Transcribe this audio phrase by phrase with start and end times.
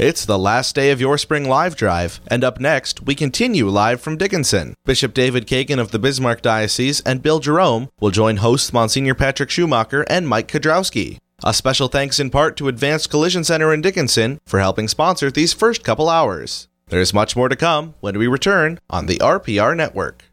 [0.00, 4.00] It's the last day of your spring live drive, and up next, we continue live
[4.00, 4.74] from Dickinson.
[4.84, 9.50] Bishop David Kagan of the Bismarck Diocese and Bill Jerome will join hosts Monsignor Patrick
[9.50, 11.18] Schumacher and Mike Kudrowski.
[11.42, 15.52] A special thanks in part to Advanced Collision Center in Dickinson for helping sponsor these
[15.52, 16.68] first couple hours.
[16.86, 20.27] There's much more to come when we return on the RPR Network.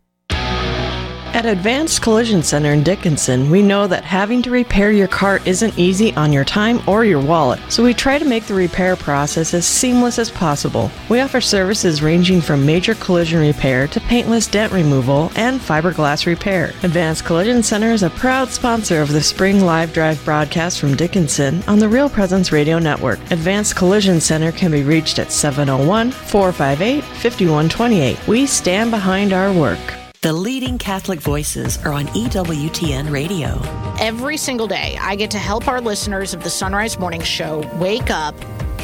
[1.36, 5.78] At Advanced Collision Center in Dickinson, we know that having to repair your car isn't
[5.78, 9.54] easy on your time or your wallet, so we try to make the repair process
[9.54, 10.90] as seamless as possible.
[11.10, 16.68] We offer services ranging from major collision repair to paintless dent removal and fiberglass repair.
[16.84, 21.62] Advanced Collision Center is a proud sponsor of the Spring Live Drive broadcast from Dickinson
[21.68, 23.20] on the Real Presence Radio Network.
[23.30, 28.26] Advanced Collision Center can be reached at 701 458 5128.
[28.26, 30.05] We stand behind our work.
[30.26, 33.62] The leading Catholic voices are on EWTN Radio.
[34.00, 38.10] Every single day, I get to help our listeners of the Sunrise Morning Show wake
[38.10, 38.34] up,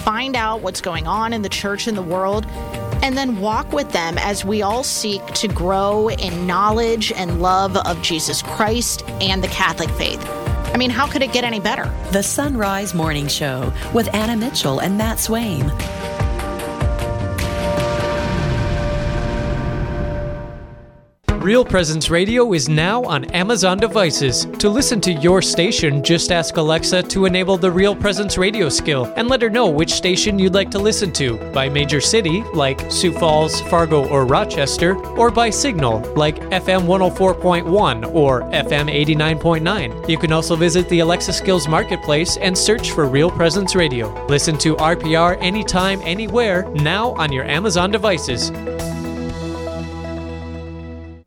[0.05, 2.45] find out what's going on in the church and the world,
[3.01, 7.76] and then walk with them as we all seek to grow in knowledge and love
[7.76, 10.23] of Jesus Christ and the Catholic faith.
[10.23, 11.91] I mean, how could it get any better?
[12.11, 15.71] The Sunrise Morning Show with Anna Mitchell and Matt Swain.
[21.41, 24.45] Real Presence Radio is now on Amazon devices.
[24.59, 29.11] To listen to your station, just ask Alexa to enable the Real Presence Radio skill
[29.15, 32.91] and let her know which station you'd like to listen to by major city, like
[32.91, 40.07] Sioux Falls, Fargo, or Rochester, or by signal, like FM 104.1 or FM 89.9.
[40.07, 44.13] You can also visit the Alexa Skills Marketplace and search for Real Presence Radio.
[44.27, 48.51] Listen to RPR anytime, anywhere, now on your Amazon devices.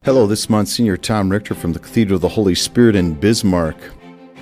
[0.05, 3.78] Hello, this is Monsignor Tom Richter from the Cathedral of the Holy Spirit in Bismarck.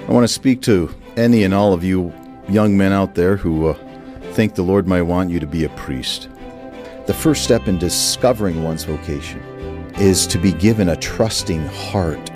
[0.08, 2.12] I want to speak to any and all of you
[2.48, 3.74] young men out there who uh,
[4.32, 6.28] think the Lord might want you to be a priest.
[7.06, 9.38] The first step in discovering one's vocation
[10.00, 12.28] is to be given a trusting heart.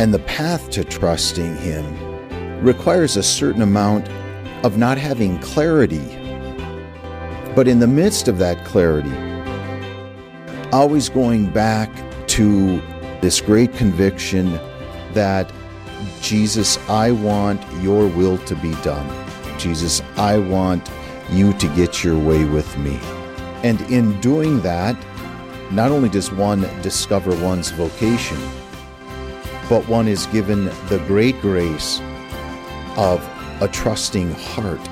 [0.00, 4.08] And the path to trusting Him requires a certain amount
[4.64, 6.04] of not having clarity.
[7.54, 9.14] But in the midst of that clarity,
[10.72, 11.88] always going back
[12.36, 12.82] to
[13.22, 14.52] this great conviction
[15.14, 15.50] that
[16.20, 19.08] Jesus, I want your will to be done.
[19.58, 20.90] Jesus, I want
[21.30, 22.98] you to get your way with me.
[23.62, 24.96] And in doing that,
[25.72, 28.36] not only does one discover one's vocation,
[29.70, 32.02] but one is given the great grace
[32.98, 33.26] of
[33.62, 34.86] a trusting heart,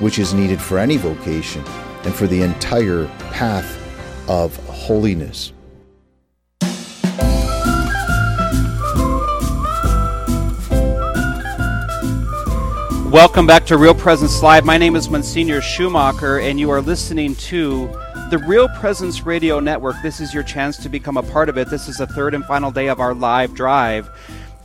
[0.00, 1.64] which is needed for any vocation
[2.04, 3.76] and for the entire path
[4.28, 5.52] of holiness.
[13.10, 14.64] Welcome back to Real Presence Live.
[14.64, 17.88] My name is Monsignor Schumacher, and you are listening to
[18.30, 19.96] the Real Presence Radio Network.
[20.00, 21.68] This is your chance to become a part of it.
[21.68, 24.08] This is the third and final day of our live drive.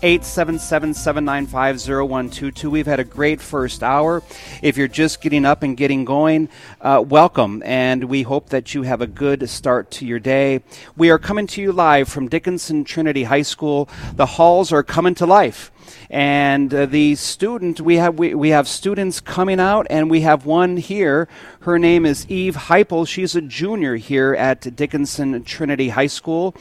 [0.04, 2.70] 877-795-0122.
[2.70, 4.22] We've had a great first hour.
[4.62, 6.50] If you're just getting up and getting going,
[6.82, 10.62] uh, welcome, and we hope that you have a good start to your day.
[10.96, 13.90] We are coming to you live from Dickinson Trinity High School.
[14.14, 15.72] The halls are coming to life
[16.10, 20.46] and uh, the student we have we, we have students coming out and we have
[20.46, 21.28] one here.
[21.62, 23.08] Her name is eve heipel.
[23.08, 26.56] She's a junior here at dickinson trinity high school.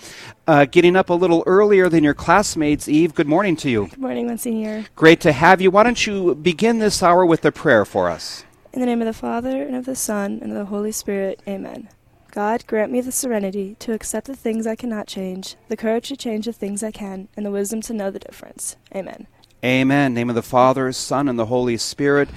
[0.47, 3.89] Uh, getting up a little earlier than your classmates eve good morning to you.
[3.89, 4.85] Good morning monsignor.
[4.97, 5.71] Great to have you.
[5.71, 8.45] Why don't you begin this hour with a prayer for us?
[8.73, 11.41] In the name of the father and of the son and of the holy spirit
[11.47, 11.89] amen.
[12.35, 16.17] God, grant me the serenity to accept the things I cannot change, the courage to
[16.17, 18.77] change the things I can, and the wisdom to know the difference.
[18.93, 19.29] Amen.
[19.65, 20.13] Amen.
[20.13, 22.29] Name of the Father, Son, and the Holy Spirit.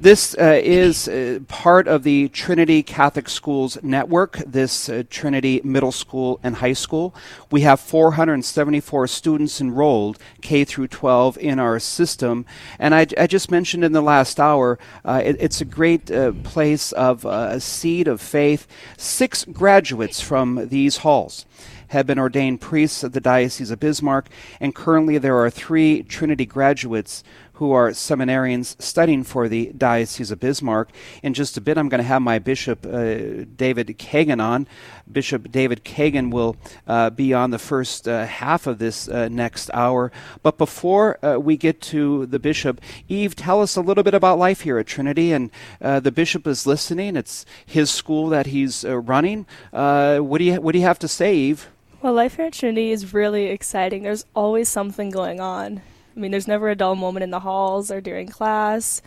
[0.00, 5.92] This uh, is uh, part of the Trinity Catholic Schools network, this uh, Trinity Middle
[5.92, 7.14] School and High School.
[7.48, 12.44] We have 474 students enrolled, K through 12, in our system.
[12.80, 16.32] And I, I just mentioned in the last hour, uh, it, it's a great uh,
[16.42, 18.66] place of uh, a seed of faith.
[18.96, 21.46] Six graduates from these halls
[21.88, 24.28] have been ordained priests of the Diocese of Bismarck,
[24.60, 27.22] and currently there are three Trinity graduates
[27.54, 30.90] who are seminarians studying for the Diocese of Bismarck.
[31.22, 34.66] In just a bit, I'm going to have my Bishop uh, David Kagan on.
[35.10, 39.70] Bishop David Kagan will uh, be on the first uh, half of this uh, next
[39.72, 40.10] hour.
[40.42, 44.38] But before uh, we get to the Bishop, Eve, tell us a little bit about
[44.38, 45.32] life here at Trinity.
[45.32, 45.50] And
[45.80, 47.16] uh, the Bishop is listening.
[47.16, 49.46] It's his school that he's running.
[49.70, 51.68] what do you What do you have to say, Eve?
[52.04, 54.02] Well, life here at Trinity is really exciting.
[54.02, 55.80] There's always something going on.
[56.14, 59.00] I mean, there's never a dull moment in the halls or during class.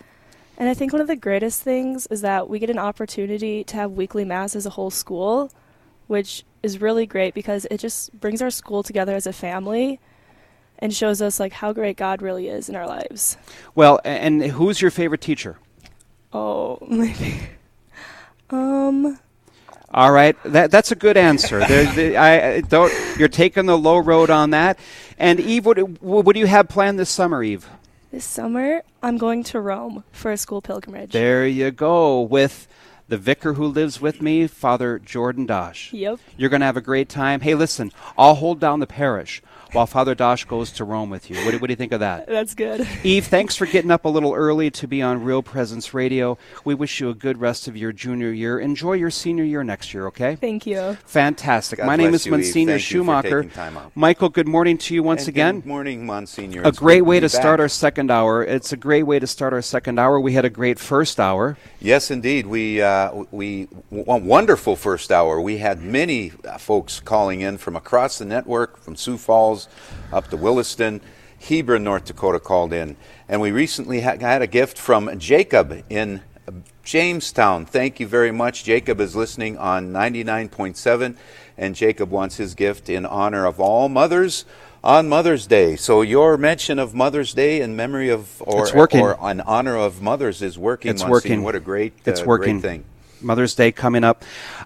[0.57, 3.75] And I think one of the greatest things is that we get an opportunity to
[3.75, 5.51] have weekly mass as a whole school,
[6.07, 9.99] which is really great because it just brings our school together as a family
[10.79, 13.37] and shows us like how great God really is in our lives.
[13.75, 15.59] Well, and who's your favorite teacher?
[16.33, 17.41] Oh, maybe.
[18.49, 19.19] Um,
[19.93, 21.59] All right, that that's a good answer.
[21.65, 22.91] There, the, I don't.
[23.17, 24.77] You're taking the low road on that.
[25.17, 27.67] And Eve, what, what do you have planned this summer, Eve?
[28.11, 31.11] this summer I'm going to Rome for a school pilgrimage.
[31.11, 32.67] There you go with
[33.07, 35.93] the vicar who lives with me, Father Jordan Dosh.
[35.93, 36.19] Yep.
[36.35, 37.41] You're going to have a great time.
[37.41, 39.41] Hey, listen, I'll hold down the parish
[39.73, 41.37] while Father Dosh goes to Rome with you.
[41.43, 42.27] What do, what do you think of that?
[42.27, 42.87] That's good.
[43.03, 46.37] Eve, thanks for getting up a little early to be on Real Presence Radio.
[46.63, 48.59] We wish you a good rest of your junior year.
[48.59, 50.35] Enjoy your senior year next year, okay?
[50.35, 50.97] Thank you.
[51.05, 51.77] Fantastic.
[51.79, 52.39] God My name is you, Eve.
[52.39, 53.43] Monsignor Thank you for Schumacher.
[53.43, 53.91] time out.
[53.95, 55.55] Michael, good morning to you once And again.
[55.59, 56.63] Good morning, Monsignor.
[56.63, 58.43] A It's great way be to start our second hour.
[58.43, 60.19] It's a great way to start our second hour.
[60.19, 61.57] We had a great first hour.
[61.79, 62.47] Yes, indeed.
[62.47, 62.96] We uh,
[63.31, 65.41] we w- wonderful first hour.
[65.41, 69.67] We had many uh, folks calling in from across the network, from Sioux Falls
[70.11, 71.01] up to Williston.
[71.39, 72.97] Hebron, North Dakota called in,
[73.29, 76.21] and we recently ha- had a gift from Jacob in
[76.83, 77.65] Jamestown.
[77.65, 78.63] Thank you very much.
[78.63, 81.15] Jacob is listening on 99.7,
[81.57, 84.45] and Jacob wants his gift in honor of all mothers
[84.87, 85.75] on Mother's Day.
[85.75, 90.41] So your mention of Mother's Day in memory of or or in honor of mothers
[90.41, 90.89] is working.
[90.89, 91.11] It's Monsignor.
[91.11, 91.43] working.
[91.43, 92.61] What a great, It's uh, working.
[92.61, 92.85] great thing.
[93.19, 94.23] Mother's Day coming up.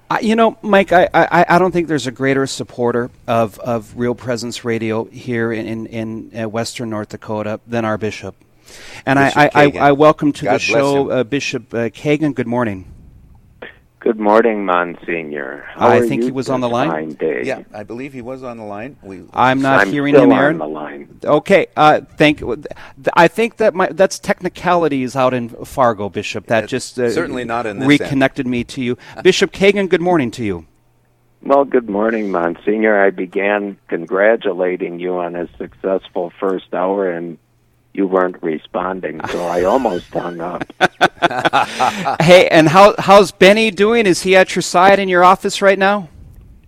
[0.10, 3.98] I, you know, Mike, I, I, I don't think there's a greater supporter of, of
[3.98, 8.36] Real Presence Radio here in, in, in uh, Western North Dakota than our bishop.
[9.06, 9.88] And I, Bishop I.
[9.88, 12.36] I welcome to God the show uh, Bishop uh, Kagan.
[12.36, 12.86] Good morning.
[14.02, 15.64] Good morning, Monsignor.
[15.76, 17.14] How I are think you he was on the line.
[17.14, 17.44] Day?
[17.44, 18.98] Yeah, I believe he was on the line.
[19.04, 20.58] We, I'm not I'm hearing still him, on Aaron.
[20.58, 21.20] the line.
[21.24, 22.42] Okay, uh, thank
[23.14, 26.48] I think that my, that's technicalities out in Fargo, Bishop.
[26.48, 29.88] That Yeah, just uh, certainly not in this reconnected me to you, Bishop Kagan.
[29.88, 30.66] Good morning to you.
[31.44, 33.00] Well, good morning, Monsignor.
[33.00, 37.38] I began congratulating you on a successful first hour, and
[37.94, 40.64] you weren't responding, so I almost hung up.
[42.22, 44.06] hey, and how how's Benny doing?
[44.06, 46.10] Is he at your side in your office right now?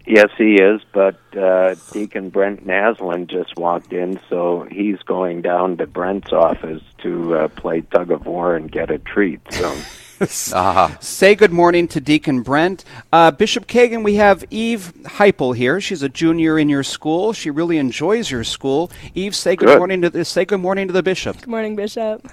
[0.05, 5.77] Yes, he is, but uh, Deacon Brent Naslund just walked in, so he's going down
[5.77, 9.39] to Brent's office to uh, play tug of war and get a treat.
[9.51, 9.73] So.
[10.53, 12.85] Ah, Say good morning to Deacon Brent.
[13.11, 15.81] Uh, Bishop Kagan, we have Eve Heipel here.
[15.81, 17.33] She's a junior in your school.
[17.33, 18.91] She really enjoys your school.
[19.15, 19.77] Eve, say good, Good.
[19.79, 21.37] morning to the, say good morning to the bishop.
[21.39, 22.25] Good morning, Bishop.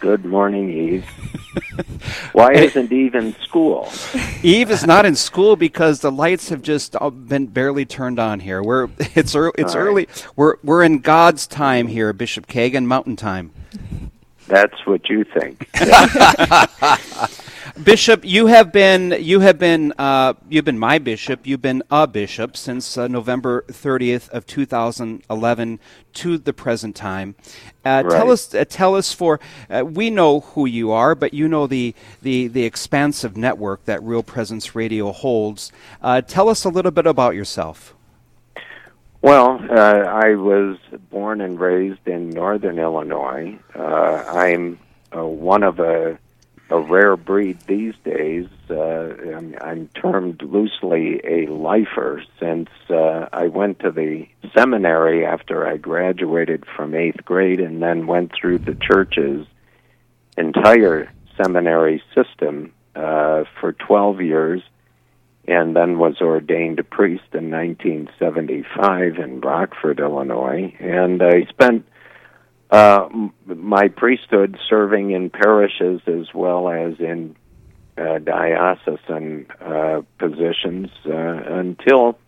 [0.00, 1.04] Good morning, Eve.
[2.32, 3.88] Why isn't Eve in school?
[4.42, 8.40] Eve is not in school because the lights have just uh, been barely turned on
[8.40, 8.62] here.
[8.62, 9.86] We're it's early, it's All right.
[9.86, 10.08] early.
[10.36, 13.52] We're we're in God's time here, Bishop Kagan, Mountain Time.
[14.46, 15.68] That's what you think.
[17.82, 21.44] Bishop, you have been you have been uh, you've been my bishop.
[21.44, 25.80] You've been a bishop since uh, November 30th of 2011
[26.12, 27.34] to the present time.
[27.84, 31.48] Uh, Tell us uh, tell us for uh, we know who you are, but you
[31.48, 35.72] know the the the expansive network that Real Presence Radio holds.
[36.00, 37.94] Uh, tell us a little bit about yourself.
[39.24, 40.76] Well, uh, I was
[41.10, 43.58] born and raised in northern Illinois.
[43.74, 44.78] Uh, I'm
[45.16, 46.18] uh, one of a,
[46.68, 48.48] a rare breed these days.
[48.68, 55.66] Uh, I'm, I'm termed loosely a lifer since uh, I went to the seminary after
[55.66, 59.46] I graduated from eighth grade and then went through the church's
[60.36, 61.10] entire
[61.42, 64.62] seminary system uh, for 12 years
[65.46, 70.74] and then was ordained a priest in 1975 in Rockford, Illinois.
[70.80, 71.86] And I spent
[72.70, 73.08] uh,
[73.46, 77.36] my priesthood serving in parishes as well as in
[77.96, 82.18] uh, diocesan uh, positions uh, until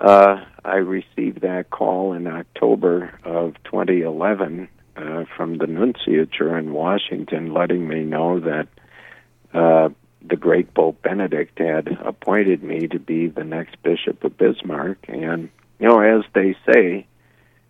[0.00, 7.52] uh, I received that call in October of 2011 uh, from the nunciature in Washington,
[7.52, 8.66] letting me know that
[10.22, 14.98] the great Pope Benedict had appointed me to be the next Bishop of Bismarck.
[15.08, 15.48] And,
[15.78, 17.06] you know, as they say,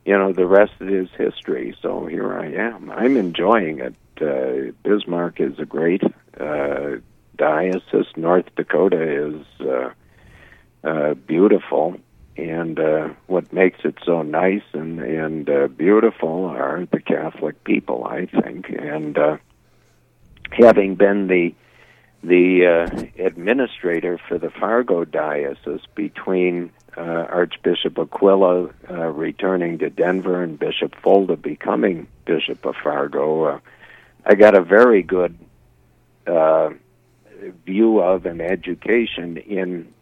[0.05, 1.77] you know, the rest is history.
[1.83, 2.91] So here I am.
[2.91, 3.95] I'm enjoying it.
[4.21, 6.03] Uh, Bismarck is a great
[6.39, 6.97] uh,
[7.37, 8.07] diocese.
[8.17, 9.91] North Dakota is uh,
[10.85, 11.97] uh, beautiful.
[12.37, 18.05] And uh, what makes it so nice and, and uh, beautiful are the Catholic people,
[18.05, 18.71] I think.
[18.71, 19.37] And uh,
[20.53, 21.55] having been the
[22.23, 30.43] the uh, administrator for the Fargo diocese between uh, Archbishop Aquila uh, returning to Denver
[30.43, 33.45] and Bishop Folda becoming Bishop of Fargo.
[33.45, 33.59] Uh,
[34.27, 35.39] I got a very good
[36.27, 36.71] uh,
[37.65, 39.93] view of an education in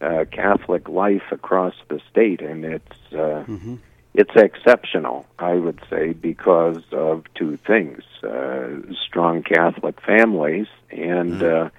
[0.00, 3.76] uh, Catholic life across the state, and it's uh, Mm-hmm.
[4.18, 8.66] It's exceptional, I would say, because of two things: uh,
[9.06, 11.70] strong Catholic families and uh,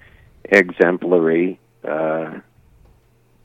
[0.45, 2.39] exemplary uh,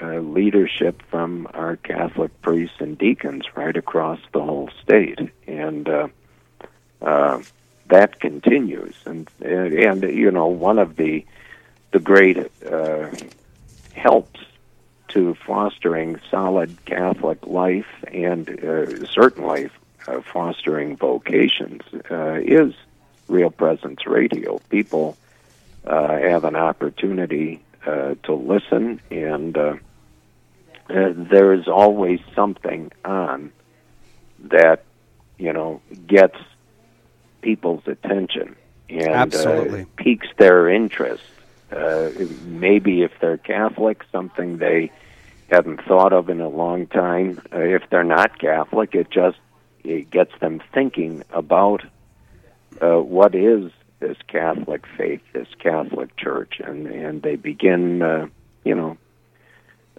[0.01, 6.07] uh, leadership from our Catholic priests and deacons right across the whole state, and uh,
[7.03, 7.43] uh,
[7.89, 8.95] that continues.
[9.07, 11.27] And, and and you know, one of the
[11.91, 13.11] the great uh,
[13.93, 14.39] helps
[15.15, 19.71] to fostering solid Catholic life and uh, certainly
[20.09, 22.75] uh, fostering vocations uh, is
[23.29, 24.59] Real Presence Radio.
[24.69, 25.17] People
[25.87, 29.77] uh, have an opportunity uh, to listen, and uh,
[30.91, 33.53] uh, there is always something on
[34.45, 34.85] that
[35.39, 36.37] you know gets
[37.41, 38.57] people's attention
[38.91, 39.35] and.
[39.35, 41.23] Uh, piques their interest.
[41.73, 42.11] Uh,
[42.45, 44.93] maybe if they're Catholic, something they
[45.51, 47.41] haven't thought of in a long time.
[47.53, 49.39] Uh, if they're not Catholic, it just
[49.83, 51.83] it gets them thinking about
[52.81, 53.71] uh, what is
[54.01, 58.27] this Catholic faith, this Catholic Church, and and they begin, uh,
[58.65, 58.97] you know,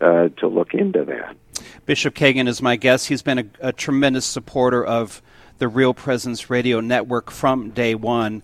[0.02, 1.36] uh, to look into that.
[1.86, 3.08] Bishop Kagan is my guest.
[3.08, 5.22] He's been a, a tremendous supporter of
[5.58, 8.44] the Real Presence Radio Network from day one.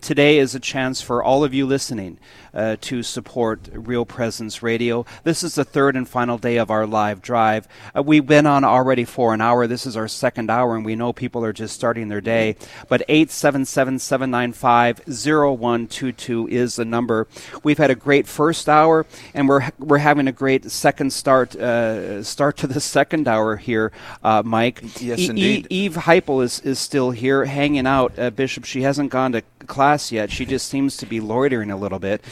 [0.00, 2.18] Today is a chance for all of you listening
[2.54, 5.04] uh, to support Real Presence Radio.
[5.24, 7.66] This is the third and final day of our live drive.
[7.96, 9.66] Uh, we've been on already for an hour.
[9.66, 12.54] This is our second hour, and we know people are just starting their day.
[12.88, 17.26] But 877 795 0122 is the number.
[17.64, 22.22] We've had a great first hour, and we're, we're having a great second start uh,
[22.22, 23.90] start to the second hour here,
[24.22, 24.82] uh, Mike.
[25.00, 25.66] Yes, E- E- indeed.
[25.70, 28.18] Eve Heipel is, is still here hanging out.
[28.18, 30.30] Uh, Bishop, she hasn't gone to class yet.
[30.32, 32.24] She just seems to be loitering a little bit.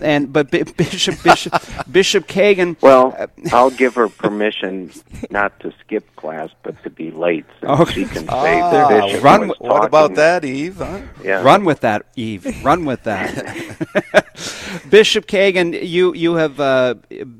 [0.00, 1.54] And but B- Bishop Bishop
[1.90, 2.76] Bishop Kagan.
[2.82, 3.16] Well,
[3.52, 4.90] I'll give her permission
[5.30, 7.92] not to skip class, but to be late, so Okay.
[7.94, 9.24] she can save Ah, the bishop.
[9.24, 10.76] run was with- What about that, Eve?
[10.78, 11.00] Huh?
[11.24, 11.42] Yeah.
[11.42, 12.44] Run with that, Eve.
[12.64, 13.32] Run with that.
[14.90, 16.94] Bishop Kagan, you you have uh,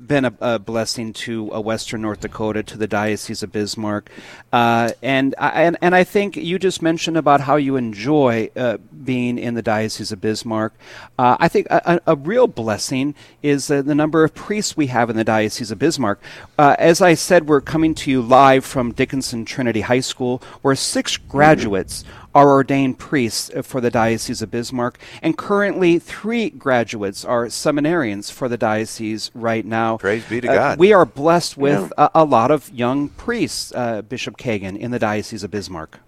[0.06, 4.10] been a, a blessing to uh, Western North Dakota, to the Diocese of Bismarck,
[4.52, 8.78] uh, and I, and and I think you just mentioned about how you enjoy uh,
[9.04, 10.72] being in the Diocese of Bismarck.
[11.18, 15.10] Uh, I think a, a, real blessing is uh, the number of priests we have
[15.10, 16.20] in the Diocese of Bismarck.
[16.58, 20.74] Uh, as I said, we're coming to you live from Dickinson Trinity High School, where
[20.74, 27.24] six graduates are ordained priests uh, for the Diocese of Bismarck, and currently three graduates
[27.24, 29.98] are seminarians for the diocese right now.
[29.98, 30.78] Praise be to Uh, God.
[30.78, 34.98] we are blessed with a, a lot of young priests, uh, Bishop Kagan, in the
[34.98, 36.00] Diocese of Bismarck.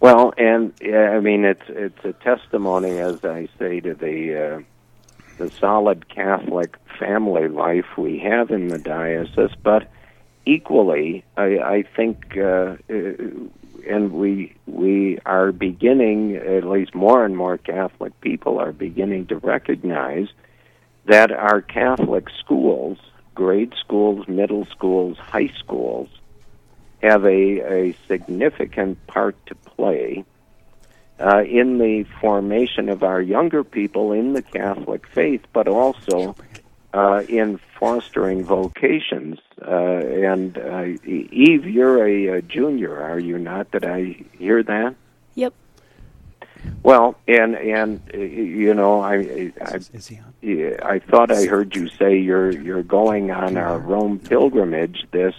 [0.00, 4.60] Well, and yeah, I mean it's it's a testimony, as I say, to the uh,
[5.36, 9.54] the solid Catholic family life we have in the diocese.
[9.62, 9.90] But
[10.46, 13.12] equally, I, I think, uh, uh,
[13.88, 19.36] and we we are beginning, at least more and more Catholic people are beginning to
[19.36, 20.28] recognize
[21.06, 22.98] that our Catholic schools,
[23.34, 26.08] grade schools, middle schools, high schools,
[27.02, 30.24] have a, a significant part to play
[31.18, 36.34] uh, in the formation of our younger people in the Catholic faith, but also
[36.94, 39.38] uh, in fostering vocations.
[39.60, 43.70] Uh, and uh, Eve, you're a, a junior, are you not?
[43.70, 44.94] Did I hear that?
[45.34, 45.54] Yep.
[46.82, 50.82] Well, and and you know, I I, Is he on?
[50.82, 55.34] I thought I heard you say you're you're going on our Rome pilgrimage this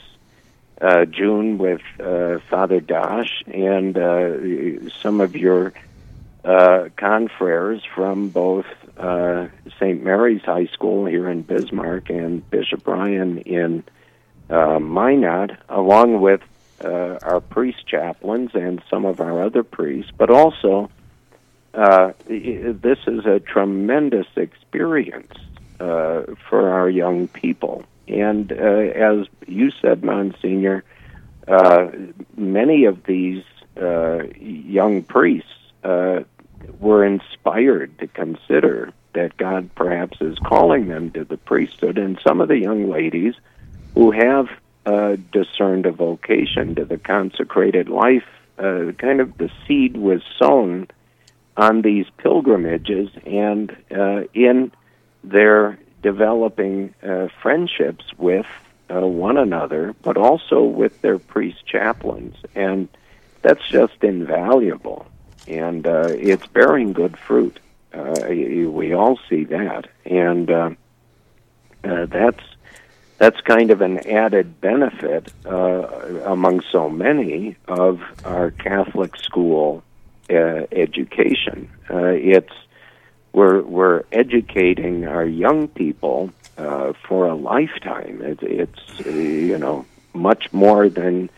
[0.81, 5.73] uh, June with uh, Father Dosh and uh, some of your
[6.43, 8.65] uh, confreres from both
[8.97, 9.47] uh,
[9.79, 10.03] St.
[10.03, 13.83] Mary's High School here in Bismarck and Bishop Ryan in
[14.49, 16.41] uh, Minot, along with
[16.83, 20.89] our priest chaplains and some of our other priests, but also
[21.73, 25.33] this is a tremendous experience
[25.77, 27.85] for our young people.
[28.11, 30.83] And uh, as you said, Monsignor,
[31.47, 31.87] uh,
[32.35, 33.43] many of these
[33.81, 35.49] uh, young priests
[35.83, 36.21] uh,
[36.79, 41.97] were inspired to consider that God perhaps is calling them to the priesthood.
[41.97, 43.35] And some of the young ladies
[43.93, 44.47] who have
[44.85, 48.27] uh, discerned a vocation to the consecrated life,
[48.57, 50.87] uh, kind of the seed was sown
[51.57, 53.75] on these pilgrimages and
[54.33, 54.71] in
[55.23, 58.45] their developing uh, friendships with
[58.89, 62.35] uh, one another, but also with their priest chaplains.
[62.55, 62.87] And
[63.41, 65.05] that's just invaluable.
[65.47, 67.59] And uh, it's bearing good fruit.
[67.93, 70.69] Uh, we all see that, and uh,
[71.83, 72.43] uh, that's
[73.17, 75.49] that's kind of an added benefit uh,
[76.25, 79.83] among so many of our Catholic school
[80.29, 81.69] uh, education.
[81.89, 82.53] Uh, it's
[83.33, 88.21] we're we're educating our young people uh, for a lifetime.
[88.21, 91.29] It, it's uh, you know much more than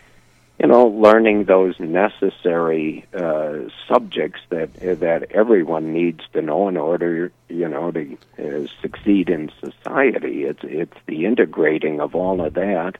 [0.58, 7.32] you know learning those necessary uh, subjects that that everyone needs to know in order
[7.48, 10.44] you know to uh, succeed in society.
[10.44, 12.96] It's it's the integrating of all of that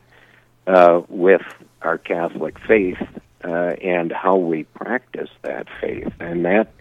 [0.66, 1.42] uh, with
[1.82, 3.02] our Catholic faith
[3.42, 3.48] uh,
[3.82, 6.72] and how we practice that faith, and that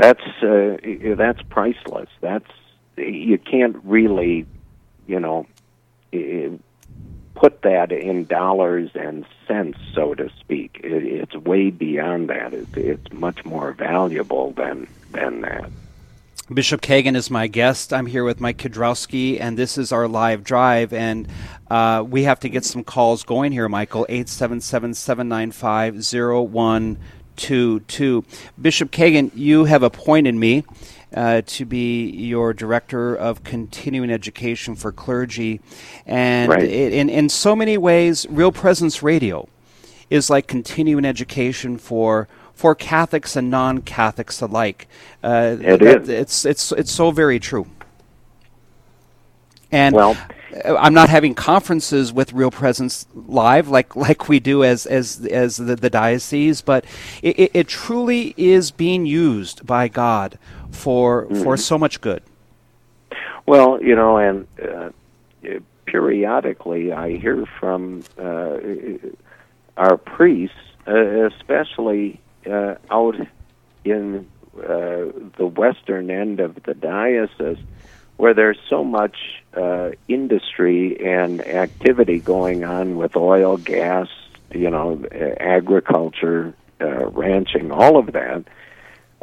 [0.00, 0.78] that's uh,
[1.16, 2.08] that's priceless.
[2.20, 2.50] That's
[2.96, 4.46] you can't really,
[5.06, 5.46] you know,
[7.34, 10.80] put that in dollars and cents, so to speak.
[10.82, 12.54] It, it's way beyond that.
[12.54, 15.70] It's, it's much more valuable than than that.
[16.52, 17.92] Bishop Kagan is my guest.
[17.92, 20.92] I'm here with Mike Kudrowski, and this is our live drive.
[20.92, 21.28] And
[21.70, 24.04] uh, we have to get some calls going here, Michael.
[24.08, 26.04] 877 795
[27.50, 28.24] 0122.
[28.60, 30.64] Bishop Kagan, you have appointed me
[31.14, 35.60] uh, to be your director of continuing education for clergy.
[36.06, 36.62] And Right.
[36.64, 39.48] it, in, in so many ways, Real Presence Radio
[40.10, 44.86] is like continuing education for for Catholics and non-Catholics alike.
[45.24, 46.08] Uh, It that- is.
[46.10, 47.66] It's it's it's so very true.
[49.72, 50.16] And Well-
[50.64, 55.56] I'm not having conferences with Real Presence live like like we do as as as
[55.56, 56.84] the, the diocese, but
[57.22, 60.38] it, it, it truly is being used by God
[60.70, 62.22] for for so much good.
[63.46, 64.90] Well, you know, and uh,
[65.86, 68.58] periodically I hear from uh,
[69.76, 73.16] our priests, uh, especially uh, out
[73.84, 77.58] in uh, the western end of the diocese,
[78.20, 79.16] where there's so much
[79.56, 84.08] uh, industry and activity going on with oil, gas,
[84.52, 86.52] you know, uh, agriculture,
[86.82, 88.44] uh, ranching, all of that.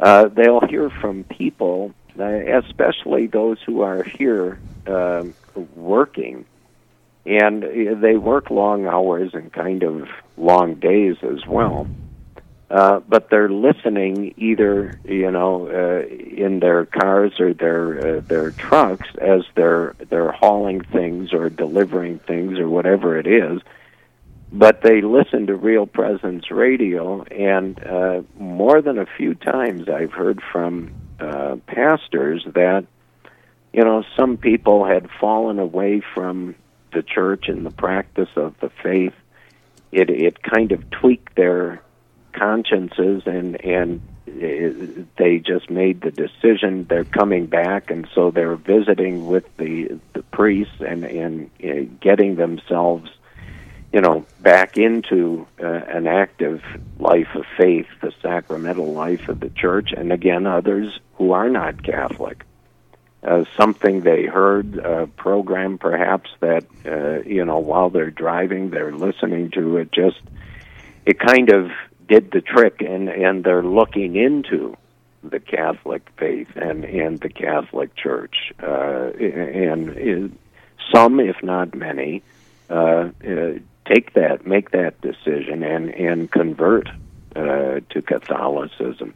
[0.00, 5.32] Uh, they'll hear from people, uh, especially those who are here um
[5.76, 6.44] working,
[7.26, 11.86] and uh, they work long hours and kind of long days as well.
[12.70, 18.50] Uh, but they're listening either, you know, uh, in their cars or their uh, their
[18.50, 23.62] trucks as they're they're hauling things or delivering things or whatever it is.
[24.52, 30.12] But they listen to Real Presence Radio, and uh, more than a few times I've
[30.12, 32.86] heard from uh, pastors that,
[33.72, 36.54] you know, some people had fallen away from
[36.92, 39.14] the church and the practice of the faith.
[39.90, 41.82] It it kind of tweaked their
[42.32, 46.86] consciences and and uh, they just made the decision.
[46.88, 52.36] They're coming back and so they're visiting with the the priests and and uh, getting
[52.36, 53.10] themselves
[53.92, 56.62] you know back into uh, an active
[56.98, 61.82] life of faith the sacramental life of the church and again others who are not
[61.82, 62.44] catholic.
[63.20, 68.92] Uh, something they heard a program perhaps that uh, you know while they're driving they're
[68.92, 70.20] listening to it just
[71.04, 71.70] it kind of
[72.08, 74.76] did the trick and and they're looking into
[75.22, 80.34] the Catholic faith and and the Catholic Church uh, and uh,
[80.92, 82.22] some if not many
[82.70, 83.52] uh, uh,
[83.86, 86.88] take that make that decision and and convert
[87.36, 89.14] uh, to Catholicism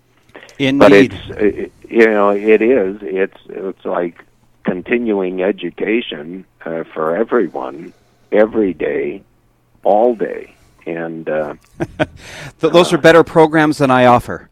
[0.79, 1.19] but Indeed.
[1.31, 4.23] it's you know it is it's it's like
[4.65, 7.93] continuing education uh, for everyone
[8.31, 9.23] every day
[9.83, 10.55] all day
[10.87, 11.55] and uh,
[12.61, 14.51] Th- those are better programs than I offer.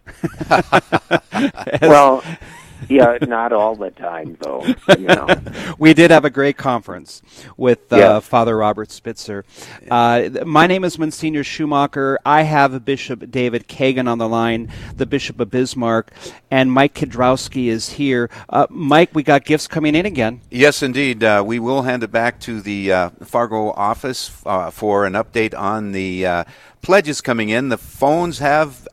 [1.82, 2.22] well
[2.88, 4.64] yeah not all the time though
[4.98, 5.26] you know
[5.78, 7.22] we did have a great conference
[7.56, 8.26] with uh, Yes.
[8.26, 9.44] Father Robert Spitzer.
[9.90, 12.18] Uh, my name is Monsignor Schumacher.
[12.24, 16.12] I have Bishop David Kagan on the line, the Bishop of Bismarck,
[16.50, 18.30] and Mike Kidrowski is here.
[18.48, 20.40] Uh, Mike, we got gifts coming in again.
[20.50, 21.22] Yes, indeed.
[21.22, 25.58] Uh, we will hand it back to the uh, Fargo office uh, for an update
[25.58, 26.44] on the uh,
[26.82, 27.68] pledges coming in.
[27.68, 28.86] The phones have.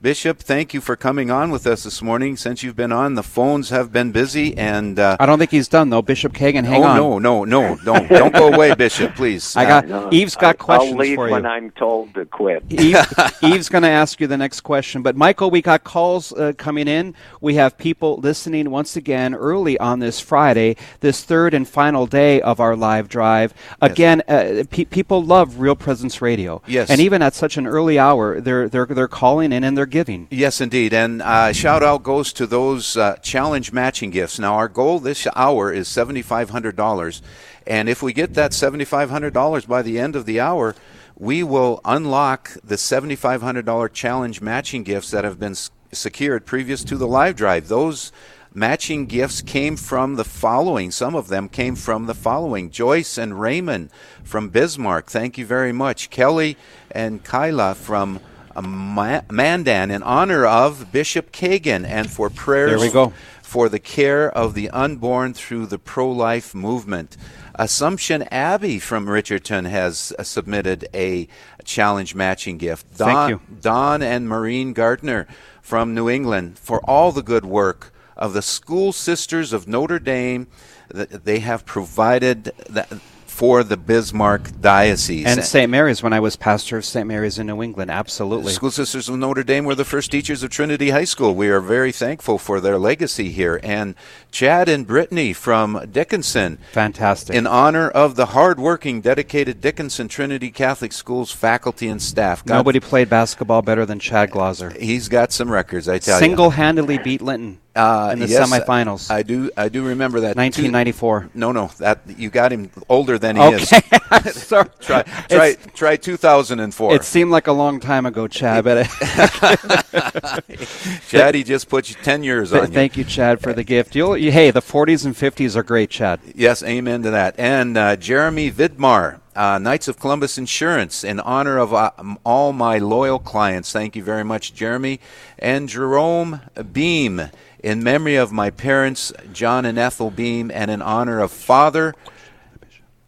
[0.00, 2.36] Bishop, thank you for coming on with us this morning.
[2.36, 5.66] Since you've been on, the phones have been busy, and uh, I don't think he's
[5.66, 6.02] done though.
[6.02, 6.96] Bishop Kagan, hang oh on.
[6.96, 9.56] no, no, no, don't don't go away, Bishop, please.
[9.56, 11.44] I got No, Eve's got I- questions I'll leave for when.
[11.44, 12.96] I'm told to quit Eve,
[13.42, 15.02] Eve's going to ask you the next question.
[15.02, 17.16] But Michael, we got calls uh, coming in.
[17.40, 22.40] We have people listening once again early on this Friday, this third and final day
[22.40, 23.52] of our live drive.
[23.82, 26.62] Again, uh, pe- people love Real Presence Radio.
[26.68, 26.88] Yes.
[26.88, 30.28] And even at such an early hour, they're they're they're calling in and they're giving.
[30.30, 30.92] Yes, indeed.
[30.92, 34.38] And uh, shout out goes to those uh, challenge matching gifts.
[34.38, 37.22] Now, our goal this hour is $7,500.
[37.66, 40.74] And if we get that $7,500 by the end of the hour,
[41.16, 45.56] we will unlock the $7,500 challenge matching gifts that have been
[45.92, 47.68] secured previous to the live drive.
[47.68, 48.12] Those
[48.54, 50.90] matching gifts came from the following.
[50.90, 53.90] Some of them came from the following Joyce and Raymond
[54.22, 55.10] from Bismarck.
[55.10, 56.10] Thank you very much.
[56.10, 56.56] Kelly
[56.90, 58.20] and Kyla from
[58.56, 63.12] uh, Ma- Mandan in honor of Bishop Kagan and for prayers There we go.
[63.42, 67.16] for the care of the unborn through the pro life movement.
[67.54, 71.26] Assumption Abbey from Richardton has uh, submitted a
[71.64, 72.86] challenge matching gift.
[72.88, 73.40] Thank Don, you.
[73.60, 75.26] Don and Maureen Gardner
[75.60, 80.46] from New England for all the good work of the School Sisters of Notre Dame
[80.88, 82.90] that they have provided that
[83.38, 85.24] for the Bismarck Diocese.
[85.24, 85.70] And St.
[85.70, 87.06] Mary's, when I was pastor of St.
[87.06, 88.52] Mary's in New England, absolutely.
[88.52, 91.36] School Sisters of Notre Dame were the first teachers of Trinity High School.
[91.36, 93.60] We are very thankful for their legacy here.
[93.62, 93.94] And
[94.32, 96.58] Chad and Brittany from Dickinson.
[96.72, 97.36] Fantastic.
[97.36, 102.44] In honor of the hardworking, dedicated Dickinson Trinity Catholic Schools faculty and staff.
[102.44, 104.70] God- Nobody played basketball better than Chad Glauser.
[104.70, 106.26] He's got some records, I tell you.
[106.26, 109.10] Single-handedly beat Linton Uh, in the yes, semifinals.
[109.10, 109.50] I do.
[109.56, 110.36] I do remember that.
[110.36, 111.30] 1994.
[111.34, 113.56] no, no, that you got him older than he Okay.
[113.56, 113.68] is.
[114.42, 114.68] Sorry.
[114.80, 116.94] try, try, try 2004.
[116.94, 118.88] It seemed like a long time ago, Chad, but
[121.08, 122.66] Chad, he just put you 10 years on you.
[122.68, 123.94] thank you, Chad, for the gift.
[123.94, 126.20] You'll, you, hey, the 40s and 50s are great, Chad.
[126.34, 127.34] Yes, amen to that.
[127.38, 131.90] And uh, Jeremy Vidmar, uh, Knights of Columbus Insurance, in honor of uh,
[132.24, 133.72] all my loyal clients.
[133.72, 135.00] Thank you very much, Jeremy.
[135.38, 136.40] And Jerome
[136.72, 137.30] Beam,
[137.68, 141.94] in memory of my parents, John and Ethel Beam, and in honor of Father.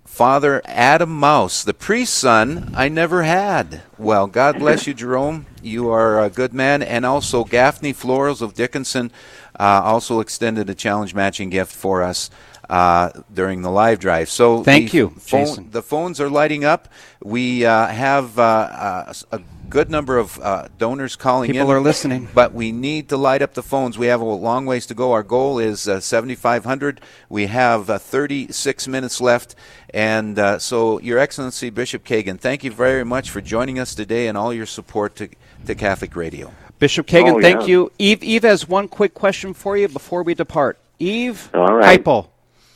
[0.04, 3.80] Father Adam Maus, the priest's son I never had.
[3.96, 5.46] Well, God bless you, Jerome.
[5.62, 6.82] You are a good man.
[6.82, 9.10] And also, Gaffney Florals of Dickinson
[9.58, 12.28] uh, also extended a challenge matching gift for us
[12.70, 14.30] uh, during the live drive.
[14.30, 15.70] So, Thank the you, phone- Jason.
[15.72, 16.88] The phones are lighting up.
[17.22, 21.54] We uh, have uh, uh, a good number of uh, donors calling in.
[21.56, 22.28] People are listening.
[22.32, 23.98] But we need to light up the phones.
[23.98, 25.12] We have a long ways to go.
[25.12, 27.00] Our goal is uh, 7,500.
[27.28, 29.54] We have uh, 36 minutes left.
[29.92, 34.28] And uh, so, Your Excellency, Bishop Kagan, thank you very much for joining us today
[34.28, 35.28] and all your support to,
[35.66, 36.52] to Catholic Radio.
[36.78, 37.66] Bishop Kagan, Oh, thank yeah.
[37.66, 37.92] you.
[37.98, 40.78] Eve, Eve has one quick question for you before we depart.
[40.98, 42.02] Eve, All right.
[42.02, 42.28] Heipel.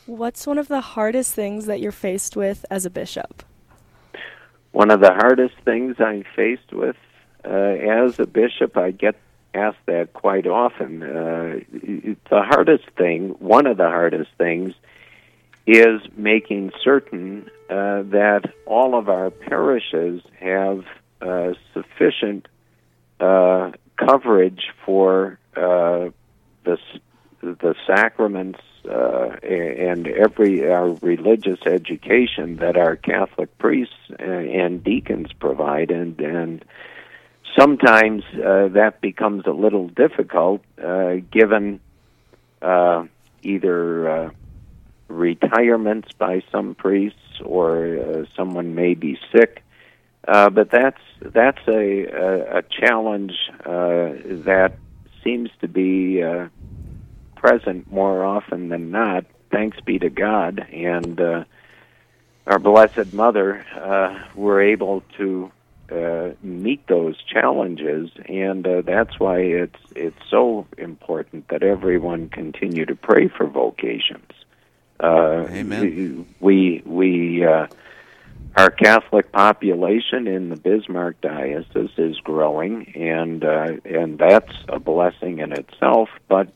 [0.05, 3.43] What's one of the hardest things that you're faced with as a bishop?
[4.71, 6.95] One of the hardest things I'm faced with
[7.43, 9.15] uh, as a bishop, I get
[9.55, 11.01] asked that quite often.
[11.01, 11.59] Uh,
[12.29, 14.73] the hardest thing, one of the hardest things,
[15.65, 20.85] is making certain uh, that all of our parishes have
[21.19, 22.47] uh, sufficient
[23.19, 26.09] uh, coverage for uh,
[26.63, 26.77] the
[27.41, 35.91] the sacraments uh, and every our religious education that our Catholic priests and deacons provide,
[35.91, 36.65] and and
[37.57, 41.79] sometimes uh, that becomes a little difficult uh, given
[42.61, 43.05] uh,
[43.43, 44.29] either uh,
[45.07, 49.61] retirements by some priests or uh, someone may be sick.
[50.27, 54.13] Uh, but that's that's a a, a challenge uh,
[54.45, 54.73] that
[55.23, 56.47] seems to be uh,
[57.45, 59.23] present more often than not.
[59.51, 61.43] Thanks be to God and uh,
[62.47, 63.63] our Blessed Mother.
[63.75, 65.51] Uh, were able to
[65.91, 72.83] uh, meet those challenges, and uh, that's why it's it's so important that everyone continue
[72.87, 74.31] to pray for vocations.
[74.99, 76.25] Uh, Amen.
[76.39, 77.67] We we uh,
[78.57, 85.37] our Catholic population in the Bismarck diocese is growing, and uh, and that's a blessing
[85.39, 86.09] in itself.
[86.27, 86.47] But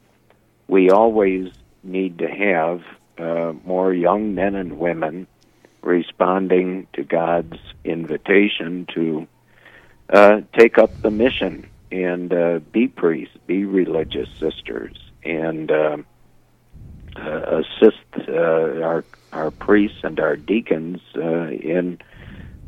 [0.69, 1.51] we always
[1.83, 2.83] need to have
[3.17, 5.27] uh, more young men and women
[5.81, 9.27] responding to God's invitation to
[10.09, 15.97] uh, take up the mission and uh, be priests, be religious sisters, and uh,
[17.15, 19.03] uh, assist uh, our
[19.33, 21.99] our priests and our deacons uh, in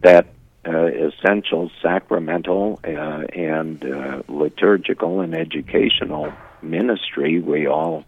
[0.02, 0.28] that
[0.64, 3.84] essential sacramental and
[4.28, 6.32] liturgical and educational
[6.64, 8.06] ministry we all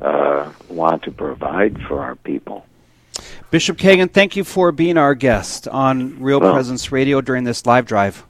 [0.00, 2.66] uh, want to provide for our people.
[3.50, 7.66] Bishop Kagan, thank you for being our guest on Real Well- Presence Radio during this
[7.66, 8.24] live drive.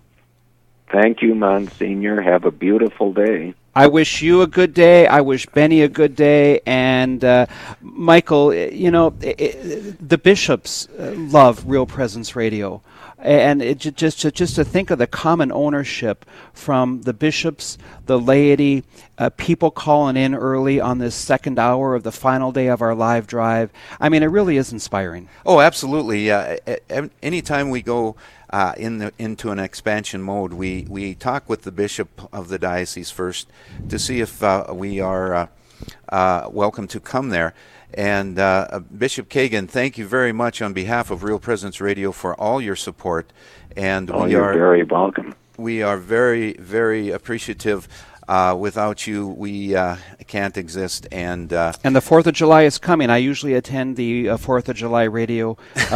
[0.91, 2.21] Thank you, Monsignor.
[2.21, 3.55] Have a beautiful day.
[3.75, 5.07] I wish you a good day.
[5.07, 6.61] I wish Benny a good day.
[6.67, 7.47] And uh,
[7.81, 12.83] Michael, you know, eh, eh, the bishops uh, love Real Presence Radio.
[13.23, 18.19] And it just to, just to think of the common ownership from the bishops, the
[18.19, 18.85] laity,
[19.19, 22.95] uh, people calling in early on this second hour of the final day of our
[22.95, 23.71] live drive.
[24.01, 25.29] I mean, it really is inspiring.
[25.45, 26.31] Oh, absolutely.
[26.31, 26.57] Uh,
[27.23, 28.17] anytime we go
[28.51, 32.59] uh, in the, into an expansion mode, we, we talk with the bishop of the
[32.59, 33.49] diocese first
[33.89, 35.47] to see if uh, we are uh,
[36.09, 37.55] uh, welcome to come there.
[37.95, 42.35] And uh, Bishop Kagan, thank you very much on behalf of Real Presence Radio for
[42.35, 43.33] all your support.
[43.77, 45.35] And oh, we you're are very welcome.
[45.57, 47.89] We are very, very appreciative
[48.31, 49.97] uh, without you, we uh,
[50.29, 51.09] can't exist.
[51.11, 53.11] And uh, and the Fourth of July is coming.
[53.11, 55.59] I usually attend the uh, Fourth of July radio,
[55.91, 55.95] uh,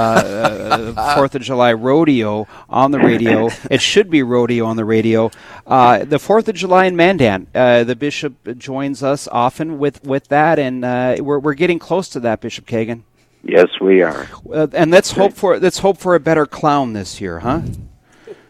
[0.97, 3.51] uh, Fourth of July rodeo on the radio.
[3.71, 5.31] it should be rodeo on the radio.
[5.65, 7.47] the Fourth of July in Mandan.
[7.53, 10.83] the bishop joins us often with with that, and
[11.25, 13.03] we're we're getting close to that, Bishop Kagan.
[13.45, 14.27] Yes, we are.
[14.73, 17.61] and let's hope for let's hope for a better clown this year, huh?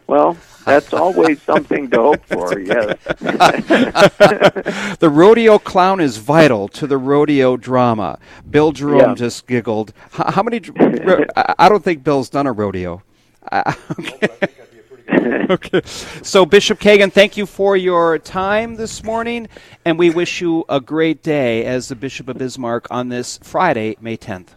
[0.07, 2.97] Well, that's always something to hope for, yes.
[4.99, 8.17] the rodeo clown is vital to the rodeo drama.
[8.49, 9.15] Bill Jerome yeah.
[9.15, 9.93] just giggled.
[10.11, 10.61] How, how many?
[11.35, 13.03] I don't think Bill's done a rodeo.
[13.51, 14.29] Uh, okay.
[15.49, 15.81] okay.
[15.85, 19.47] So, Bishop Kagan, thank you for your time this morning,
[19.85, 23.97] and we wish you a great day as the Bishop of Bismarck on this Friday,
[24.01, 24.49] May 10th.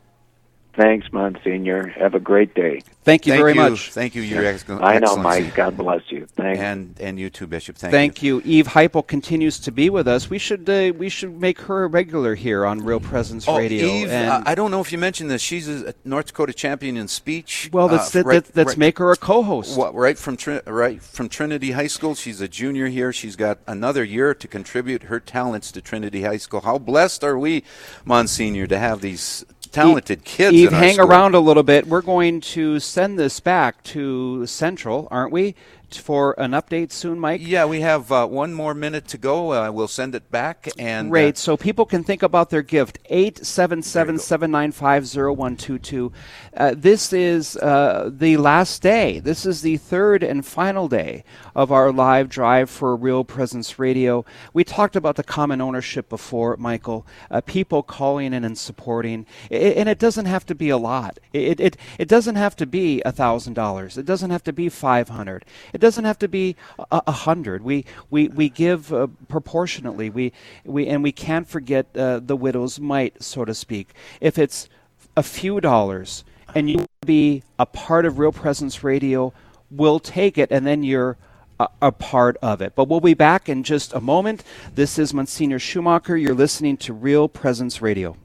[0.78, 1.88] Thanks, Monsignor.
[1.88, 2.82] Have a great day.
[3.02, 3.60] Thank you Thank very you.
[3.60, 3.90] much.
[3.90, 4.84] Thank you, Your Excellency.
[4.84, 5.52] I know, Mike.
[5.56, 6.26] God bless you.
[6.26, 6.60] Thanks.
[6.60, 7.74] And and you too, Bishop.
[7.74, 7.98] Thank, you.
[7.98, 8.36] Thank you.
[8.36, 8.58] you.
[8.58, 10.30] Eve Heipel continues to be with us.
[10.30, 13.88] We should uh, we should make her a regular here on Real Presence oh, Radio.
[13.88, 15.42] Eve, uh, I don't know if you mentioned this.
[15.42, 17.70] She's a North Dakota champion in speech.
[17.72, 19.76] Well, let's uh, right, let's, let's right, make her a co-host.
[19.76, 22.14] right from Trin- right from Trinity High School.
[22.14, 23.12] She's a junior here.
[23.12, 26.60] She's got another year to contribute her talents to Trinity High School.
[26.60, 27.64] How blessed are we,
[28.04, 30.54] Monsignor, to have these talented kids.
[30.54, 31.86] Eve, hang around a little bit.
[31.86, 35.54] We're going to send this back to Central, aren't we?
[35.96, 37.40] For an update soon, Mike?
[37.42, 39.52] Yeah, we have uh, one more minute to go.
[39.52, 40.68] Uh, we'll send it back.
[40.78, 41.36] and Great.
[41.36, 42.98] Uh, so people can think about their gift.
[43.06, 46.12] 877 795 0122.
[46.56, 49.20] Uh, this is uh, the last day.
[49.20, 51.24] This is the third and final day
[51.54, 54.24] of our live drive for Real Presence Radio.
[54.52, 57.06] We talked about the common ownership before, Michael.
[57.30, 59.26] Uh, people calling in and supporting.
[59.50, 61.18] It, and it doesn't have to be a lot.
[61.32, 63.98] It, it, it doesn't have to be a $1,000.
[63.98, 65.44] It doesn't have to be 500
[65.78, 66.56] it doesn't have to be
[66.90, 67.62] a, a hundred.
[67.62, 70.10] We we we give uh, proportionately.
[70.10, 70.32] We
[70.64, 73.94] we and we can't forget uh, the widow's mite, so to speak.
[74.20, 74.68] If it's
[75.16, 79.32] a few dollars and you be a part of Real Presence Radio,
[79.70, 81.16] we'll take it, and then you're
[81.60, 82.74] a, a, part of it.
[82.74, 84.42] But we'll be back in just a moment.
[84.74, 86.16] This is Monsignor Schumacher.
[86.16, 88.16] You're listening to Real Presence Radio.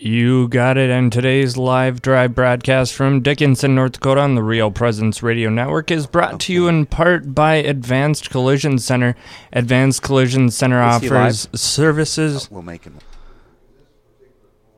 [0.00, 0.90] You got it.
[0.90, 5.90] And today's live drive broadcast from Dickinson, North Dakota on the Real Presence Radio Network
[5.90, 9.16] is brought to you in part by Advanced Collision Center.
[9.52, 12.44] Advanced Collision Center offers services.
[12.44, 12.98] Oh, we'll make him.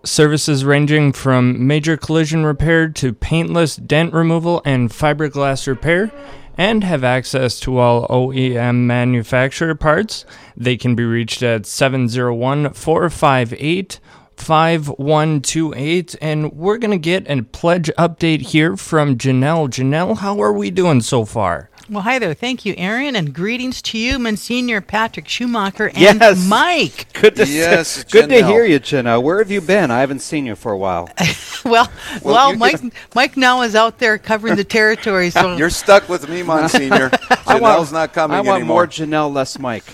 [0.04, 6.10] Services ranging from major collision repair to paintless dent removal and fiberglass repair,
[6.56, 10.24] and have access to all OEM manufacturer parts.
[10.56, 14.00] They can be reached at 701 458
[14.40, 16.16] 5128.
[16.20, 19.68] And we're going to get a pledge update here from Janelle.
[19.68, 21.69] Janelle, how are we doing so far?
[21.90, 22.34] Well, hi there.
[22.34, 26.46] Thank you, Aaron, and greetings to you, Monsignor Patrick Schumacher and yes.
[26.46, 27.12] Mike.
[27.20, 29.22] Good to yes, good to hear you, Janelle.
[29.22, 29.90] Where have you been?
[29.90, 31.10] I haven't seen you for a while.
[31.64, 31.90] well,
[32.22, 32.80] well, well Mike
[33.14, 35.30] Mike now is out there covering the territory.
[35.30, 37.10] So you're stuck with me, Monsignor.
[37.50, 38.76] Janelle's want, not coming I want anymore.
[38.76, 39.84] more Janelle, less Mike.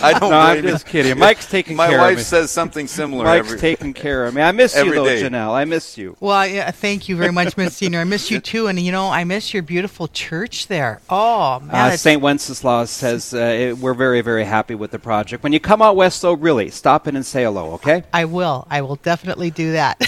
[0.00, 0.30] I don't.
[0.30, 1.18] No, I'm just kidding.
[1.18, 2.06] Mike's taking My care of me.
[2.06, 3.24] My wife says something similar.
[3.24, 4.42] Mike's every, taking care of me.
[4.42, 5.22] I miss you, though, day.
[5.22, 5.52] Janelle.
[5.52, 6.16] I miss you.
[6.20, 8.00] Well, yeah, thank you very much, Monsignor.
[8.00, 11.00] I miss you too, and you know, I miss your beautiful church there.
[11.08, 15.42] Oh man, uh, Saint Wenceslaus says uh, it, we're very, very happy with the project.
[15.42, 17.72] When you come out west, though, really stop in and say hello.
[17.72, 18.04] Okay?
[18.12, 18.66] I will.
[18.70, 19.98] I will definitely do that.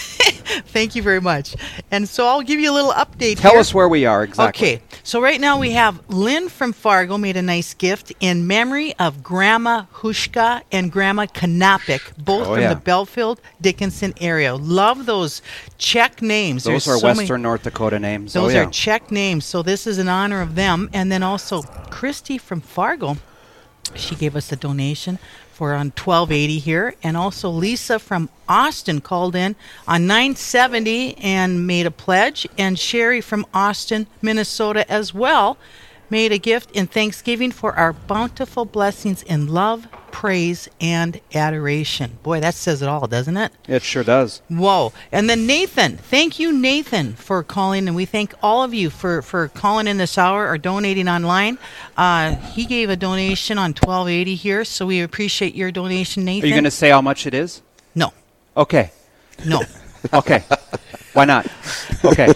[0.66, 1.54] Thank you very much.
[1.90, 3.38] And so I'll give you a little update.
[3.38, 3.60] Tell here.
[3.60, 4.76] us where we are exactly.
[4.76, 4.82] Okay.
[5.11, 9.25] So right now we have Lynn from Fargo made a nice gift in memory of
[9.25, 12.75] Grandma Hushka and Grandma Kanapik, both oh, from yeah.
[12.75, 14.55] the Belfield Dickinson area.
[14.55, 15.42] Love those
[15.79, 16.62] Czech names.
[16.62, 18.37] Those There's are so Western many, North Dakota names.
[18.37, 18.66] Oh, those oh, yeah.
[18.68, 19.44] are Czech names.
[19.44, 20.88] So this is in honor of them.
[20.92, 23.16] And then also Christy from Fargo.
[23.96, 25.18] She gave us a donation
[25.61, 26.94] for on 1280 here.
[27.03, 32.46] And also Lisa from Austin called in on 970 and made a pledge.
[32.57, 35.59] And Sherry from Austin, Minnesota as well
[36.11, 42.18] made a gift in thanksgiving for our bountiful blessings in love, praise, and adoration.
[42.23, 43.53] Boy, that says it all, doesn't it?
[43.68, 44.42] It sure does.
[44.49, 44.92] Whoa.
[45.12, 47.87] And then Nathan, thank you, Nathan, for calling.
[47.87, 51.59] And we thank all of you for, for calling in this hour or donating online.
[51.96, 56.44] Uh, he gave a donation on 1280 here, so we appreciate your donation, Nathan.
[56.44, 57.62] Are you going to say how much it is?
[57.94, 58.12] No.
[58.57, 58.90] Okay.
[59.46, 59.62] No.
[60.12, 60.44] okay.
[61.12, 61.46] Why not?
[62.05, 62.33] Okay.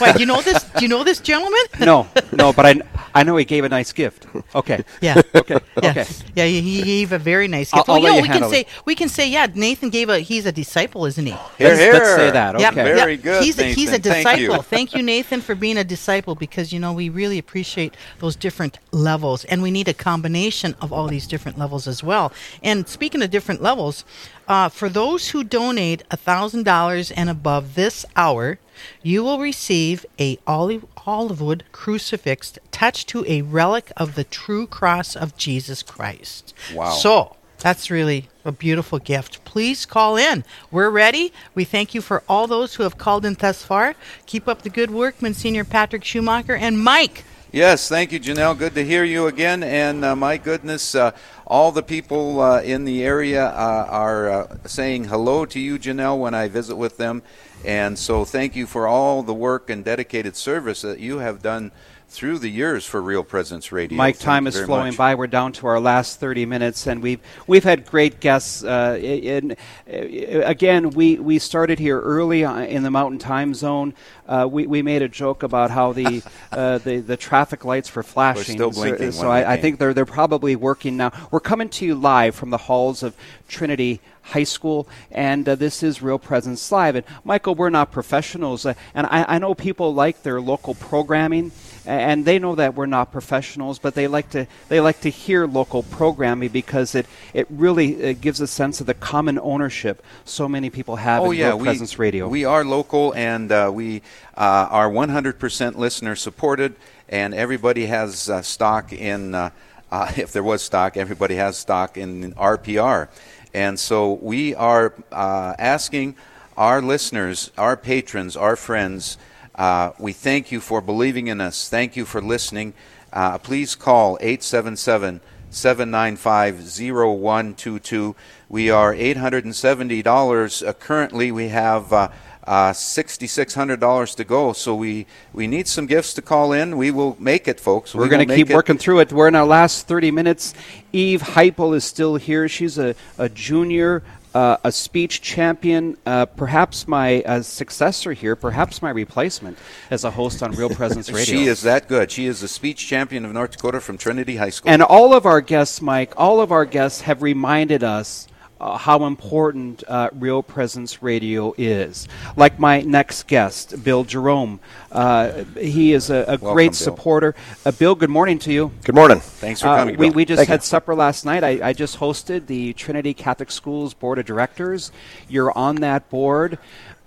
[0.00, 0.57] Wait, you know this?
[0.78, 1.60] Do you know this gentleman?
[1.80, 2.80] no, no, but I,
[3.14, 4.26] I know he gave a nice gift.
[4.54, 4.84] Okay.
[5.00, 5.20] Yeah.
[5.34, 5.58] Okay.
[5.82, 5.90] Yeah.
[5.90, 6.06] Okay.
[6.34, 7.88] Yeah, he he gave a very nice I'll- gift.
[7.88, 8.68] I'll well, let yeah, you we can say it.
[8.84, 9.46] we can say yeah.
[9.54, 11.32] Nathan gave a he's a disciple, isn't he?
[11.32, 11.92] Here, Let's- here.
[11.92, 12.62] let's say that, okay.
[12.62, 12.74] yep.
[12.74, 14.12] Very good, He's a, he's a Nathan.
[14.12, 14.56] Thank disciple.
[14.56, 14.62] you.
[14.76, 18.78] Thank you, Nathan, for being a disciple because you know we really appreciate those different
[18.92, 22.32] levels, and we need a combination of all these different levels as well.
[22.62, 24.04] And speaking of different levels,
[24.46, 28.58] uh, for those who donate thousand dollars and above this hour,
[29.02, 34.66] you will receive a olive olive wood crucifix attached to a relic of the true
[34.66, 36.54] cross of Jesus Christ.
[36.74, 36.90] Wow.
[36.90, 39.44] So that's really a beautiful gift.
[39.44, 40.44] Please call in.
[40.70, 41.32] We're ready.
[41.54, 43.94] We thank you for all those who have called in thus far.
[44.26, 47.24] Keep up the good work, Monsignor Patrick Schumacher and Mike.
[47.50, 48.58] Yes, thank you, Janelle.
[48.58, 49.62] Good to hear you again.
[49.62, 51.12] And uh, my goodness, uh,
[51.46, 56.20] all the people uh, in the area uh, are uh, saying hello to you, Janelle,
[56.20, 57.22] when I visit with them.
[57.64, 61.72] And so thank you for all the work and dedicated service that you have done
[62.10, 63.96] through the years for Real Presence Radio.
[63.96, 64.96] Mike, Thank time is flowing much.
[64.96, 65.14] by.
[65.14, 68.64] We're down to our last 30 minutes, and we've we've had great guests.
[68.64, 73.92] Uh, in, again, we, we started here early uh, in the Mountain Time Zone.
[74.26, 78.02] Uh, we, we made a joke about how the uh, the, the traffic lights were
[78.02, 78.56] flashing.
[78.56, 81.12] still So- blinking So, I, I think they're they're probably working now.
[81.30, 83.14] We're coming to you live from the halls of
[83.48, 86.96] Trinity High School, and uh, this is Real Presence Live.
[86.96, 91.50] And Michael, we're not professionals, uh, and I, I know people like their local programming,
[91.88, 95.46] and they know that we're not professionals, but they like to they like to hear
[95.46, 100.48] local programming because it it really uh, gives a sense of the common ownership so
[100.48, 102.28] many people have Oh in yeah, Real we, Presence Radio.
[102.28, 104.02] We are local, and uh, we
[104.36, 106.76] uh, are 100% listener supported,
[107.08, 109.34] and everybody has uh, stock in.
[109.34, 109.50] Uh,
[109.90, 113.08] uh, if there was stock, everybody has stock in RPR,
[113.54, 116.16] and so we are uh, asking
[116.58, 119.16] our listeners, our patrons, our friends.
[119.58, 121.68] Uh, we thank you for believing in us.
[121.68, 122.74] Thank you for listening.
[123.12, 128.14] Uh, please call 877 795 0122.
[128.48, 130.66] We are $870.
[130.66, 132.08] Uh, currently, we have uh,
[132.46, 134.52] uh, $6,600 to go.
[134.52, 136.76] So we, we need some gifts to call in.
[136.76, 137.94] We will make it, folks.
[137.96, 138.54] We're We going to keep it.
[138.54, 139.12] working through it.
[139.12, 140.54] We're in our last 30 minutes.
[140.92, 142.48] Eve Heipel is still here.
[142.48, 148.82] She's a, a junior, uh, a speech champion, uh, perhaps my uh, successor here, perhaps
[148.82, 149.58] my replacement
[149.90, 151.24] as a host on Real Presence Radio.
[151.24, 152.10] She is that good.
[152.10, 154.70] She is the speech champion of North Dakota from Trinity High School.
[154.70, 158.28] And all of our guests, Mike, all of our guests have reminded us
[158.60, 162.08] uh, how important uh, Real Presence Radio is.
[162.36, 164.60] Like my next guest, Bill Jerome.
[164.90, 166.74] Uh, he is a, a Welcome, great Bill.
[166.74, 167.34] supporter.
[167.64, 168.72] Uh, Bill, good morning to you.
[168.84, 169.20] Good morning.
[169.20, 169.96] Thanks for Uh, coming.
[169.96, 170.14] we, Bill.
[170.16, 170.66] we just Thank had you.
[170.66, 171.44] supper last night.
[171.44, 174.90] I, I just hosted the Trinity Catholic Schools Board of Directors.
[175.28, 176.58] You're on that board.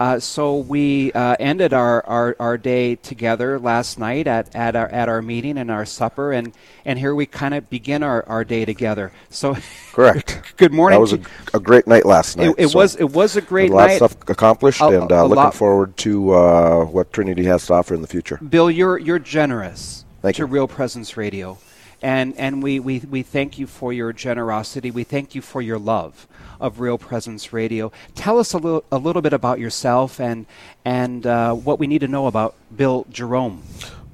[0.02, 4.88] Uh, so we uh, ended our, our, our day together last night at, at, our,
[4.88, 6.54] at our meeting and our supper, and,
[6.86, 9.12] and here we kind of begin our, our day together.
[9.30, 9.56] So,
[9.94, 10.56] Correct.
[10.58, 10.98] good morning.
[10.98, 11.20] That was a,
[11.54, 12.48] a great night last night.
[12.48, 14.02] it, it so was it was a great a lot night.
[14.02, 17.94] of stuff accomplished, A- and uh, looking forward to uh, what Trinity has to offer
[17.94, 18.38] in the future.
[18.38, 20.46] Bill, you're you're generous Thank to you.
[20.48, 21.60] Real Presence Radio,
[22.02, 24.92] and and we, we we thank you for your generosity.
[24.92, 26.28] We thank you for your love
[26.60, 27.92] of Real Presence Radio.
[28.16, 30.46] Tell us a little a little bit about yourself and
[30.84, 33.64] and uh, what we need to know about Bill Jerome.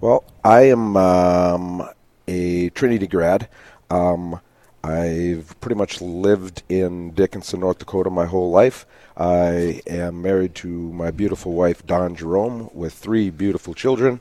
[0.01, 1.89] Well, I am um,
[2.27, 3.47] a Trinity grad.
[3.89, 4.39] Um,
[4.83, 8.85] I've pretty much lived in Dickinson, North Dakota my whole life.
[9.17, 14.19] I am married to my beautiful wife, Dawn Jerome, with three beautiful children.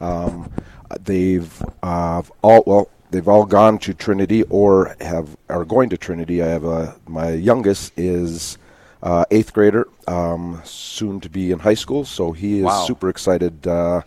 [0.00, 0.52] Um,
[1.00, 6.42] they've uh, all well, they've all gone to Trinity or have are going to Trinity.
[6.42, 8.58] I have a my youngest is
[9.02, 12.84] uh, eighth grader, um, soon to be in high school, so he is Wow.
[12.84, 14.02] super excited uh,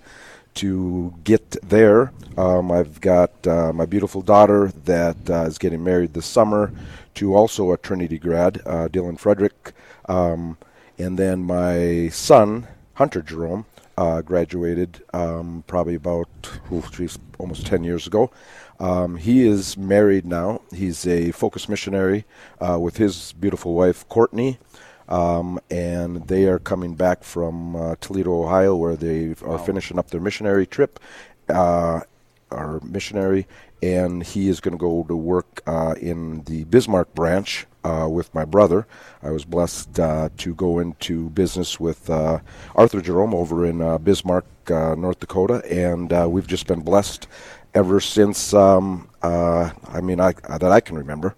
[0.55, 2.11] to get there.
[2.37, 6.71] Um, I've got uh, my beautiful daughter that uh, is getting married this summer
[7.15, 9.73] to also a Trinity grad, uh, Dylan Frederick,
[10.07, 10.57] um,
[10.97, 13.65] and then my son Hunter Jerome
[13.97, 16.29] uh, graduated um, probably about
[16.71, 18.31] oh, geez, almost ten years ago.
[18.79, 20.61] Um, he is married now.
[20.73, 22.25] He's a focus missionary
[22.59, 24.59] uh, with his beautiful wife Courtney
[25.07, 30.09] um, and they are coming back from uh, Toledo, Ohio, where they are finishing up
[30.09, 30.99] their missionary trip.
[31.47, 32.01] Uh,
[32.51, 33.47] our missionary,
[33.81, 38.33] and he is going to go to work uh, in the Bismarck branch uh, with
[38.33, 38.87] my brother.
[39.21, 42.39] I was blessed uh, to go into business with uh,
[42.75, 47.27] Arthur Jerome over in uh, Bismarck, uh, North Dakota, and uh, we've just been blessed
[47.75, 48.53] ever since.
[48.53, 51.35] Um, uh, I mean, I, that I can remember.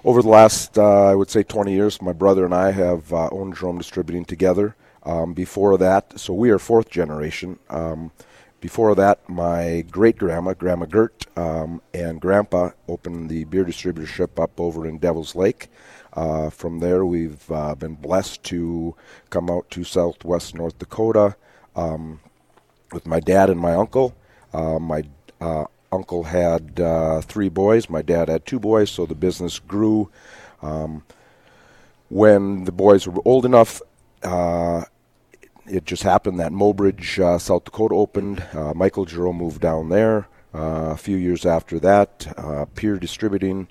[0.03, 3.29] over the last, uh, I would say, 20 years, my brother and I have uh,
[3.31, 4.75] owned Jerome Distributing together.
[5.03, 7.57] Um, before that, so we are fourth generation.
[7.69, 8.11] Um,
[8.59, 14.59] before that, my great grandma, Grandma Gert, um, and Grandpa opened the beer distributorship up
[14.59, 15.69] over in Devil's Lake.
[16.11, 18.93] Uh, from there, we've uh, been blessed to
[19.29, 21.35] come out to southwest North Dakota
[21.75, 22.19] um,
[22.91, 24.15] with my dad and my uncle.
[24.53, 25.03] Uh, my
[25.39, 27.89] uh, uncle had uh, three boys.
[27.89, 30.09] My dad had two boys, so the business grew.
[30.61, 31.03] Um,
[32.09, 33.81] when the boys were old enough,
[34.23, 34.83] uh,
[35.65, 38.43] it just happened that Mobridge, uh, South Dakota opened.
[38.53, 40.27] Uh, Michael Jerome moved down there.
[40.51, 42.25] A few years after that,
[42.73, 43.67] Pierre Distributing,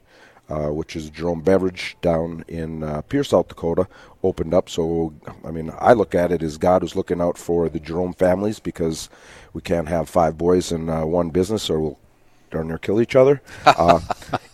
[0.48, 3.86] uh, which is Jerome Beverage down in uh, Pierre, South Dakota,
[4.22, 4.68] opened up.
[4.68, 5.12] So,
[5.44, 8.58] I mean, I look at it as God was looking out for the Jerome families
[8.58, 9.08] because
[9.52, 11.98] we can't have five boys in uh, one business or we'll
[12.50, 13.42] darn near kill each other.
[13.66, 14.00] Uh,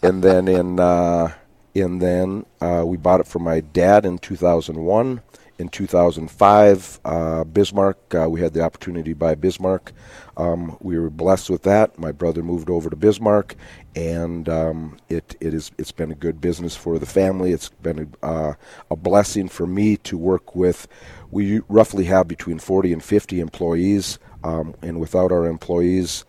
[0.03, 1.33] and then in uh,
[1.75, 5.23] and then uh, we bought it from my dad in 2001.
[5.57, 9.93] In 2005, uh, Bismarck, uh, we had the opportunity to buy Bismarck.
[10.37, 11.97] Um, we were blessed with that.
[11.97, 13.55] My brother moved over to Bismarck,
[13.95, 17.53] and um, it, it is, it's been a good business for the family.
[17.53, 18.55] It's been a, uh,
[18.91, 20.89] a blessing for me to work with.
[21.31, 26.25] We roughly have between 40 and 50 employees, um, and without our employees,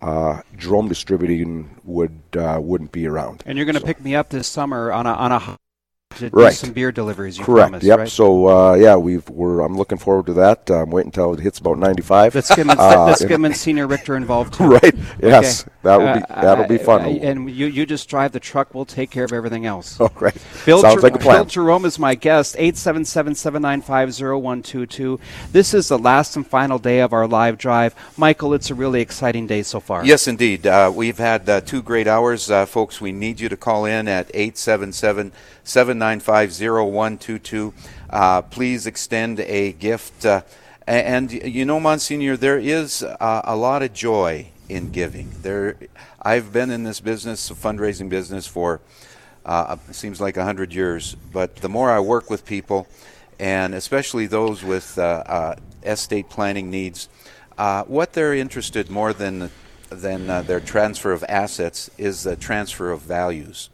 [0.00, 3.42] uh, Jerome Distributing would uh, wouldn't be around.
[3.44, 5.58] And you're going to pick me up this summer on a on a
[6.20, 6.54] to do Right.
[6.54, 7.36] some beer deliveries.
[7.38, 7.70] You Correct.
[7.70, 7.98] promised, yep.
[7.98, 8.08] right?
[8.08, 10.70] So uh, yeah, we've we're I'm looking forward to that.
[10.70, 12.34] I'm waiting until it hits about 95.
[12.34, 14.70] Let's get, Uh, Senior Richter involved too.
[14.70, 14.94] Right.
[15.22, 15.66] Yes.
[15.82, 17.00] That'll be- Uh, that'll be uh, fun.
[17.02, 18.74] uh, and you you just drive the truck.
[18.74, 19.96] We'll take care of everything else.
[20.00, 20.34] Oh, great.
[20.66, 21.36] Bill, Sounds Jer- like a plan.
[21.36, 22.54] Bill Jerome is my guest.
[22.56, 25.18] 877-795-0122.
[25.52, 27.94] This is the last and final day of our live drive.
[28.16, 30.04] Michael, it's a really exciting day so far.
[30.04, 30.66] Yes, indeed.
[30.66, 32.50] Uh, we've had uh, two great hours.
[32.50, 35.32] Uh, folks, we need you to call in at 877
[35.64, 37.72] 795 0122.
[38.10, 40.24] Uh, Please extend a gift.
[40.26, 40.42] Uh,
[40.86, 45.30] and, you know, Monsignor, there is uh, a lot of joy in giving.
[45.42, 45.76] There,
[46.22, 48.80] I've been in this business, a fundraising business, for
[49.44, 51.16] uh, it seems like 100 years.
[51.32, 52.86] But the more I work with people,
[53.38, 57.08] and especially those with uh, uh, estate planning needs,
[57.58, 59.50] uh, what they're interested more than
[59.90, 63.70] than uh, their transfer of assets is the transfer of values.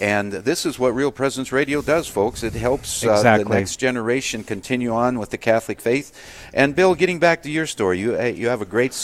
[0.00, 2.44] And this is what Real Presence Radio does, folks.
[2.44, 6.16] It helps uh, the next generation continue on with the Catholic faith.
[6.54, 8.94] And Bill, getting back to your story, you you have a great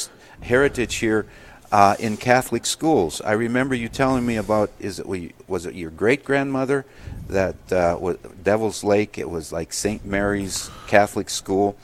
[0.41, 1.27] heritage here
[1.73, 3.21] uh, in Catholic schools.
[3.23, 6.85] I remember you telling me about is it we- was it your great grandmother
[7.29, 9.19] that uh, was Devil's Lake?
[9.19, 10.05] It was like St.
[10.05, 11.77] Mary's Catholic school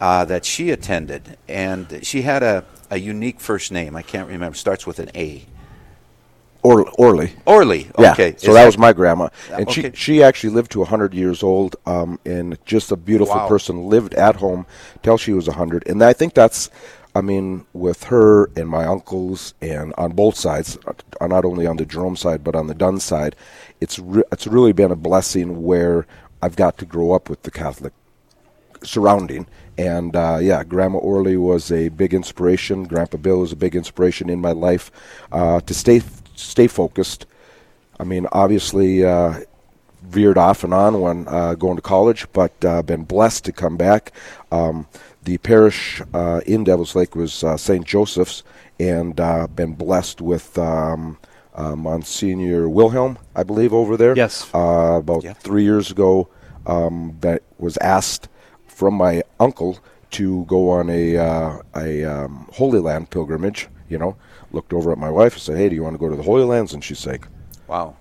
[0.00, 3.96] uh, that she attended, and she had a, a unique first name.
[3.96, 4.56] I can't remember.
[4.56, 5.44] Starts with an A.
[6.62, 7.32] Or, Orly.
[7.46, 7.88] Orly.
[7.98, 8.12] Yeah.
[8.12, 8.34] Okay.
[8.36, 9.90] So Is that was my grandma, and Okay.
[9.92, 13.48] she she actually lived to 100 years old, um, and just a beautiful Wow.
[13.48, 13.88] person.
[13.88, 14.66] Lived at home
[15.02, 16.68] till she was 100, and I think that's,
[17.14, 21.76] I mean, with her and my uncles, and on both sides, uh, not only on
[21.76, 23.34] the Jerome side but on the Dunn side,
[23.80, 26.06] it's re- it's really been a blessing where
[26.42, 27.92] I've got to grow up with the Catholic
[28.82, 29.46] surrounding.
[29.76, 32.84] And uh, yeah, Grandma Orley was a big inspiration.
[32.84, 34.90] Grandpa Bill was a big inspiration in my life
[35.32, 36.02] uh, to stay
[36.36, 37.26] stay focused.
[37.98, 39.40] I mean, obviously, uh,
[40.02, 43.76] veered off and on when uh, going to college, but uh, been blessed to come
[43.76, 44.12] back.
[44.50, 44.86] Um,
[45.22, 47.84] the parish uh, in Devils Lake was uh, St.
[47.84, 48.42] Joseph's,
[48.78, 51.18] and uh, been blessed with um,
[51.54, 54.16] uh, Monsignor Wilhelm, I believe, over there.
[54.16, 54.48] Yes.
[54.52, 56.28] about three years ago,
[56.66, 58.28] um, that was asked
[58.66, 59.78] from my uncle
[60.12, 61.14] to go on a
[61.76, 63.68] a um, Holy Land pilgrimage.
[63.88, 64.16] You know,
[64.52, 66.22] looked over at my wife and said, "Hey, do you want to go to the
[66.22, 67.26] Holy Lands?" And she's like,
[67.70, 67.96] Wow.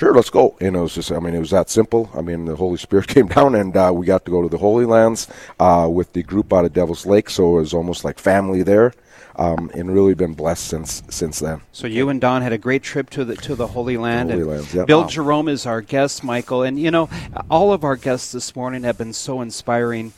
[0.00, 0.56] Sure, let's go.
[0.62, 2.08] And it was just, I mean, it was that simple.
[2.14, 4.56] I mean, the Holy Spirit came down and uh, we got to go to the
[4.56, 5.28] Holy Lands
[5.58, 7.28] uh, with the group out of Devil's Lake.
[7.28, 8.94] So it was almost like family there.
[9.36, 11.62] Um, and really been blessed since since then.
[11.72, 14.30] So you and Dawn had a great trip to the to the Holy Land.
[14.30, 14.86] Holy and Lands, yep.
[14.86, 15.06] Bill Wow.
[15.06, 17.08] Jerome is our guest, Michael, and you know
[17.48, 20.12] all of our guests this morning have been so inspiring.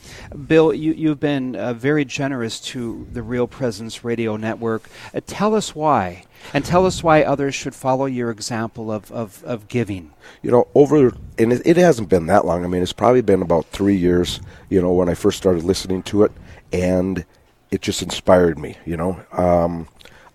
[0.49, 4.89] Bill, you you've been uh, very generous to the Real Presence Radio Network.
[5.15, 6.25] Uh, tell us why,
[6.55, 10.13] and tell us why others should follow your example of of, of giving.
[10.43, 12.65] you know, over, and it, it hasn't been that long.
[12.65, 16.03] I mean, it's probably been about three years, you know, when I first started listening
[16.05, 16.33] to it,
[16.73, 17.25] and
[17.71, 19.21] it just inspired me, you know.
[19.33, 19.89] Um,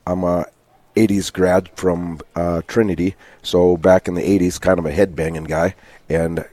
[0.06, 0.46] I'm a
[0.96, 5.76] 80s grad from uh, Trinity, so back in the 80s, kind of a headbanging guy,
[6.10, 6.46] and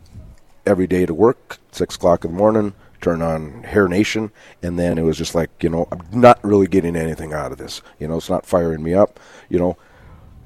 [0.66, 2.74] every day to work, 6 o'clock in the morning,
[3.04, 4.32] turn on Hair Nation,
[4.62, 7.58] and then it was just like, you know, I'm not really getting anything out of
[7.58, 7.82] this.
[7.98, 9.76] You know, it's not firing me up, you know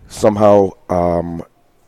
[0.08, 1.42] somehow um,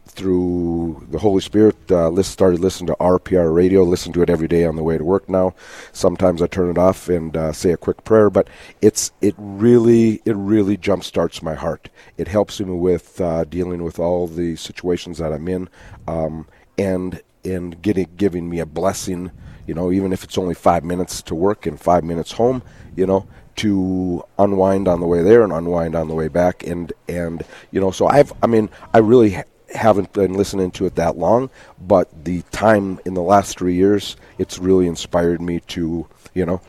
[0.07, 3.83] through the Holy Spirit, uh, list, started listening to RPR radio.
[3.83, 5.55] Listen to it every day on the way to work now.
[5.93, 8.49] Sometimes I turn it off and uh, say a quick prayer, but
[8.81, 11.89] it's it really it really jump starts my heart.
[12.17, 15.69] It helps me with uh, dealing with all the situations that I'm in,
[16.07, 16.47] um,
[16.77, 19.31] and and getting giving me a blessing.
[19.67, 22.63] You know, even if it's only five minutes to work and five minutes home.
[22.97, 23.27] You know,
[23.57, 27.81] to unwind on the way there and unwind on the way back and and you
[27.81, 29.43] know so i've i mean i really ha-
[29.75, 34.17] haven't been listening to it that long but the time in the last three years
[34.39, 36.61] it's really inspired me to you know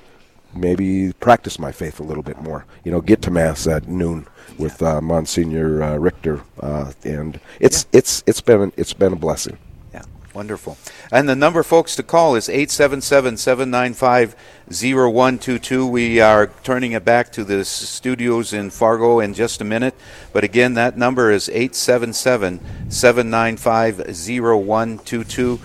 [0.54, 4.28] maybe practice my faith a little bit more you know get to mass at noon
[4.58, 9.58] with uh, monsignor uh, richter uh, and it's it's it's been it's been a blessing
[9.58, 9.71] Yeah,
[10.34, 10.78] wonderful.
[11.12, 14.36] And the number, folks, to call is 877 795
[14.70, 15.88] 0122.
[15.88, 19.96] We are turning it back to the studios in Fargo in just a minute.
[20.34, 22.60] But again, that number is 877
[22.90, 25.60] 795 0122.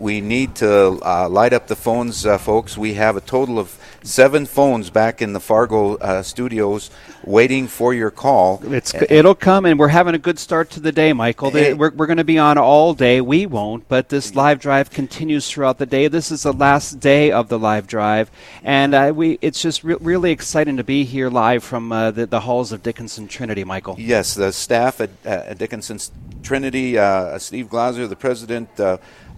[0.00, 2.78] We need to uh, light up the phones, uh, folks.
[2.78, 6.90] We have a total of seven phones back in the Fargo uh, studios
[7.22, 8.62] waiting for your call.
[8.64, 11.50] It's it'll come, and we're having a good start to the day, Michael.
[11.50, 11.74] They- Hey.
[11.74, 13.20] we're we're going to be on all day.
[13.20, 16.08] We won't, but this live drive continues throughout the day.
[16.08, 18.30] This is the last day of the live drive,
[18.64, 22.24] and uh, we it's just re- really exciting to be here live from uh, the,
[22.24, 23.96] the halls of Dickinson Trinity, Michael.
[23.98, 26.10] Yes, the staff at, at Dickinson's
[26.42, 28.70] Trinity, uh, Steve Glaser, the president,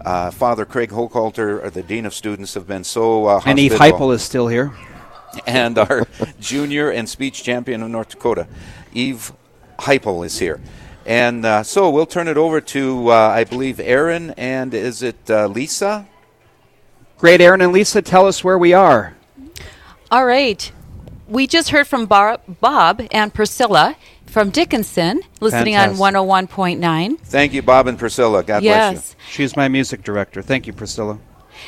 [0.05, 3.73] uh, Father Craig Hochhalter, uh, the dean of students, have been so uh, And Eve
[3.73, 4.09] hospitable.
[4.09, 4.73] Heipel is still here.
[5.47, 6.07] and our
[6.41, 8.47] junior and speech champion of North Dakota,
[8.93, 9.33] Eve
[9.79, 10.61] Heipel, is here.
[11.05, 15.19] And uh, so we'll turn it over to, uh, I believe, Aaron and is it
[15.31, 16.07] uh, Lisa?
[17.19, 19.17] Great, Aaron and Lisa, tell us where we are.
[20.11, 20.71] All right.
[21.29, 23.97] We just heard from Bar- Bob and Priscilla
[24.27, 26.01] from Dickinson, listening Fantastic.
[26.03, 27.19] on 101.9.
[27.21, 28.43] Thank you, Bob and Priscilla.
[28.43, 29.17] God bless Yes.
[29.19, 29.25] you.
[29.31, 30.41] She's my music director.
[30.43, 31.19] Thank you, Priscilla.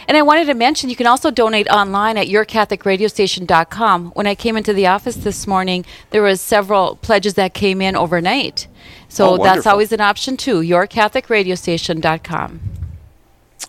[0.08, 4.12] And I wanted to mention you can also donate online at yourcatholicradiostation.com.
[4.14, 7.94] When I came into the office this morning, there was several pledges that came in
[7.94, 8.66] overnight.
[9.08, 10.60] So Oh, that's always an option too.
[10.62, 12.60] yourcatholicradiostation.com.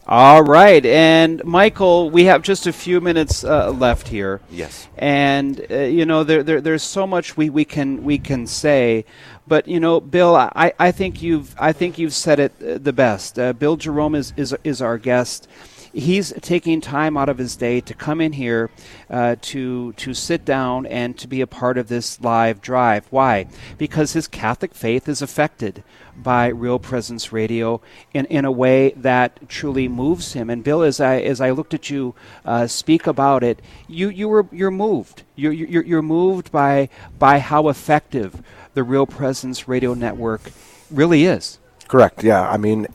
[0.07, 4.39] All right, and Michael, we have just a few minutes uh, left here.
[4.51, 4.87] Yes.
[4.99, 9.03] and uh, you know there, there there's so much we, we can we can say,
[9.47, 12.93] but you know, Bill, I, I think you've I think you've said it uh, the
[12.93, 13.39] best.
[13.39, 15.47] Uh, Bill Jerome is, is is our guest.
[15.95, 18.69] He's taking time out of his day to come in here
[19.09, 23.07] uh, to to sit down and to be a part of this live drive.
[23.11, 23.47] Why?
[23.77, 25.85] Because his Catholic faith is affected
[26.17, 27.79] by Real Presence Radio
[28.13, 30.49] in, in a way that truly moves him.
[30.49, 34.27] And Bill, as I as I looked at you uh, speak about it, you you
[34.27, 35.23] were you're moved.
[35.35, 38.43] You're, you're you're moved by by how effective
[38.73, 40.51] the Real Presence Radio Network
[40.91, 41.59] really is.
[41.87, 42.21] Correct.
[42.21, 42.49] Yeah.
[42.49, 42.87] I mean,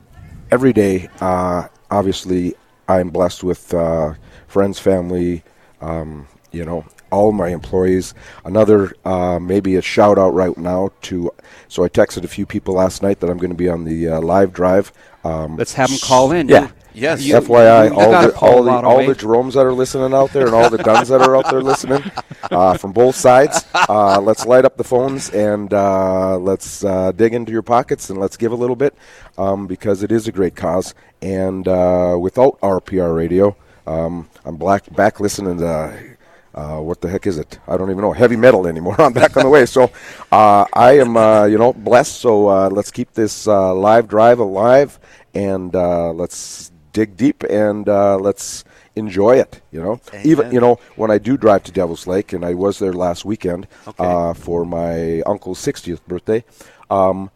[0.50, 2.54] every day, uh, obviously,
[2.98, 4.14] I'm blessed with uh,
[4.46, 5.42] friends, family,
[5.80, 8.14] um, you know, all my employees.
[8.44, 11.30] Another, uh, maybe a shout out right now to.
[11.68, 14.08] So I texted a few people last night that I'm going to be on the
[14.08, 14.92] uh, live drive.
[15.24, 16.48] Um, Let's have them call in.
[16.48, 16.70] Yeah.
[16.92, 17.22] Yes.
[17.22, 20.46] You- FYI, you all the all the all the Jeromes that are listening out there,
[20.46, 22.02] and all the Duns that are out there listening,
[22.50, 23.64] uh, from both sides.
[23.74, 28.18] Uh, let's light up the phones and uh, let's uh, dig into your pockets and
[28.18, 28.94] let's give a little bit
[29.38, 30.94] um, because it is a great cause.
[31.22, 36.16] And uh, without RPR radio, um, I'm black back listening to.
[36.52, 37.60] Uh, what the heck is it?
[37.68, 38.10] I don't even know.
[38.10, 38.96] Heavy metal anymore.
[39.00, 39.66] I'm back on the way.
[39.66, 39.92] So
[40.32, 42.16] uh, I am, uh, you know, blessed.
[42.16, 44.98] So uh, let's keep this uh, live drive alive
[45.32, 48.64] and uh, let's dig deep and uh, let's
[48.96, 49.60] enjoy it.
[49.70, 52.78] You know, even you know when I do drive to Devil's Lake, and I was
[52.78, 53.66] there last weekend
[53.98, 56.44] uh, for my uncle's 60th birthday.
[56.90, 57.30] Um,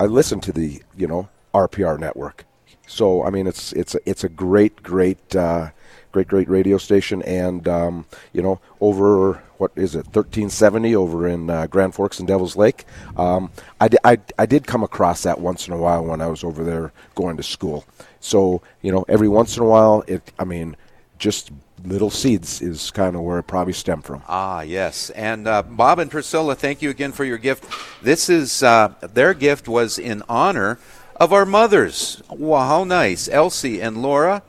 [0.00, 2.44] I listen to the you know RPR network.
[2.86, 5.70] So I mean, it's it's a, it's a great great uh,
[6.14, 11.50] great great radio station, and um, you know over what is it 1370 over in
[11.50, 12.84] uh, Grand Forks and Devil's Lake.
[13.16, 13.50] Um,
[13.80, 16.44] I, di- I I did come across that once in a while when I was
[16.44, 17.84] over there going to school.
[18.20, 20.76] So you know every once in a while, it I mean
[21.18, 21.50] just
[21.84, 24.22] little seeds is kind of where it probably stemmed from.
[24.28, 25.10] Ah, yes.
[25.10, 27.66] And uh, Bob and Priscilla, thank you again for your gift.
[28.02, 30.78] This is uh, their gift was in honor
[31.16, 32.22] of our mothers.
[32.30, 33.28] Wow, how nice.
[33.28, 34.42] Elsie and Laura,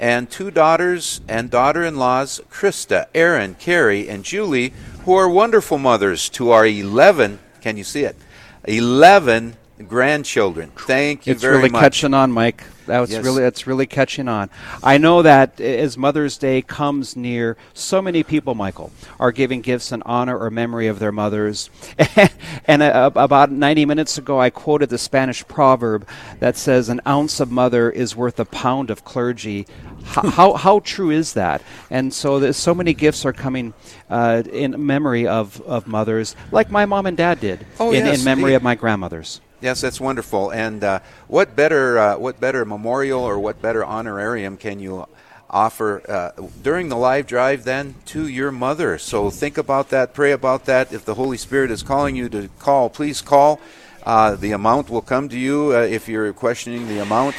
[0.00, 4.72] and two daughters and daughter in laws, Krista, Erin, Carrie, and Julie,
[5.04, 8.16] who are wonderful mothers to our 11, can you see it?
[8.64, 10.72] 11 grandchildren.
[10.76, 11.82] Thank you it's very really much.
[11.82, 12.64] catching on, Mike.
[12.86, 13.24] That's Yes.
[13.24, 14.50] really that's really catching on.
[14.82, 18.90] I know that as Mother's Day comes near, so many people, Michael,
[19.20, 21.70] are giving gifts in honor or memory of their mothers.
[22.66, 26.06] and uh, about 90 minutes ago, I quoted the Spanish proverb
[26.40, 29.66] that says, "An ounce of mother is worth a pound of clergy."
[30.04, 31.62] How, how how true is that?
[31.90, 33.74] And so so many gifts are coming
[34.08, 38.18] uh, in memory of, of mothers, like my mom and dad did, Oh, in, yes,
[38.18, 38.56] in memory indeed.
[38.56, 39.40] of my grandmothers.
[39.60, 40.50] Yes, that's wonderful.
[40.50, 45.06] And uh, what better uh, what better memorial or what better honorarium can you
[45.48, 46.30] offer uh,
[46.62, 48.98] during the live drive then to your mother?
[48.98, 50.92] So think about that, pray about that.
[50.92, 53.60] If the Holy Spirit is calling you to call, please call.
[54.02, 57.34] Uh, the amount will come to you uh, if you're questioning the amount.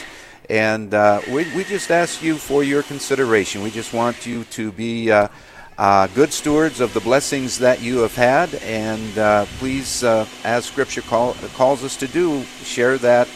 [0.51, 3.63] And uh, we, we just ask you for your consideration.
[3.63, 5.29] We just want you to be uh,
[5.77, 8.55] uh, good stewards of the blessings that you have had.
[8.55, 13.29] And uh, please, uh, as Scripture call, calls us to do, share that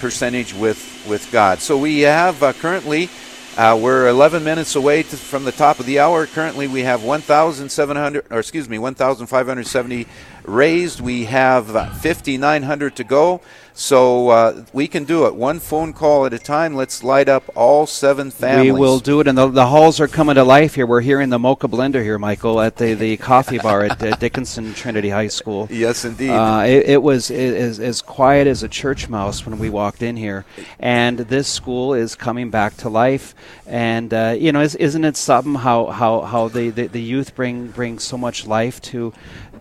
[0.00, 1.60] percentage with, with God.
[1.60, 3.08] So we have uh, currently,
[3.56, 6.26] we're 11 minutes away to, from the top of the hour.
[6.26, 10.08] Currently, we have 1,700, or excuse me, 1,570
[10.44, 11.00] raised.
[11.00, 13.40] We have uh, 5,900 to go.
[13.74, 16.74] So uh, we can do it one phone call at a time.
[16.74, 18.72] Let's light up all seven families.
[18.72, 20.86] We will do it, and the, the halls are coming to life here.
[20.86, 25.08] We're hearing the mocha blender here, Michael, at the, the coffee bar at Dickinson Trinity
[25.08, 25.68] High School.
[25.82, 26.30] Yes, indeed.
[26.30, 30.16] Uh, it, it was as, as quiet as a church mouse when we walked in
[30.16, 30.44] here,
[30.78, 33.34] and this school is coming back to life.
[33.66, 37.34] And uh, you know, is, isn't it something how how, how the, the, the youth
[37.34, 39.12] bring bring so much life to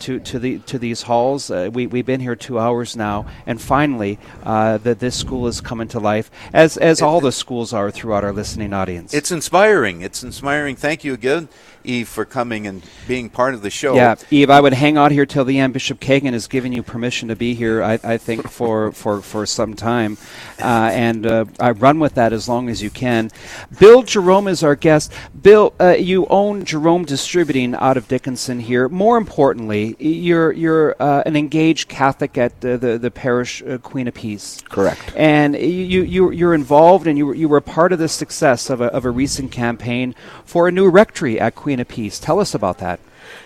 [0.01, 1.49] to, to the to these halls?
[1.49, 5.61] Uh, we we've been here two hours now, and finally, uh, that this school is
[5.61, 9.13] coming to life, as as all the schools are throughout our listening audience.
[9.13, 10.01] It's inspiring.
[10.01, 10.75] It's inspiring.
[10.75, 11.49] Thank you again,
[11.83, 13.95] Eve, for coming and being part of the show.
[13.95, 15.73] Yeah, Eve, I would hang out here till the end.
[15.73, 19.45] Bishop Kagan has given you permission to be here, I, I think, for, for, for
[19.45, 20.17] some time.
[20.59, 23.31] Uh, and uh, I run with that as long as you can.
[23.79, 25.11] Bill Jerome is our guest.
[25.41, 28.87] Bill, uh, you own Jerome Distributing out of Dickinson here.
[28.89, 34.07] More importantly, you're, you're uh, an engaged Catholic at uh, the, the parish uh, Queen
[34.07, 34.61] of Peace.
[34.69, 35.13] Correct.
[35.15, 38.81] And you, you, you're involved and you were, you were part of the success of
[38.81, 40.15] a, of a recent campaign
[40.45, 42.19] for a new rectory at Queen of Peace.
[42.19, 42.99] Tell us about that.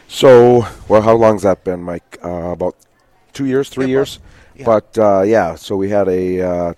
[0.07, 2.17] So, well, how long's that been, Mike?
[2.23, 2.75] Uh, about
[3.33, 4.19] two years, three years.
[4.63, 6.75] But uh, yeah, so we had a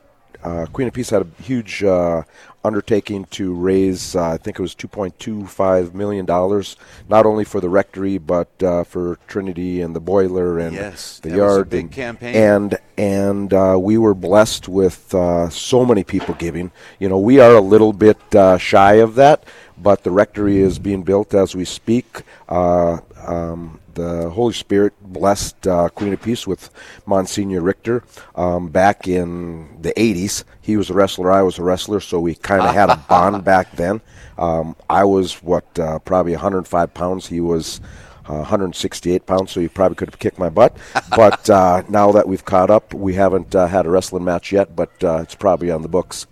[0.47, 2.23] uh, Queen of Peace had a huge uh,
[2.63, 4.15] undertaking to raise.
[4.15, 6.77] Uh, I think it was two point two five million dollars,
[7.09, 11.29] not only for the rectory but uh, for Trinity and the boiler and Yes, the
[11.29, 11.69] that was a yard.
[11.69, 12.35] big and, campaign.
[12.35, 16.71] And and uh, we were blessed with uh, so many people giving.
[16.99, 19.43] You know, we are a little bit uh, shy of that,
[19.77, 22.23] but the rectory is being built as we speak.
[22.49, 26.69] Uh, um, the Holy Spirit blessed uh, Queen of Peace with
[27.07, 28.03] Monsignor Richter
[28.35, 30.43] um, back in the 80s.
[30.61, 33.43] He was a wrestler, I was a wrestler, so we kind of had a bond
[33.43, 34.01] back then.
[34.37, 37.27] Um, I was, what, uh, probably 105 pounds.
[37.27, 37.81] He was
[38.29, 40.77] uh, 168 pounds, so he probably could have kicked my butt.
[41.15, 44.75] But uh, now that we've caught up, we haven't uh, had a wrestling match yet,
[44.75, 46.27] but uh, it's probably on the books.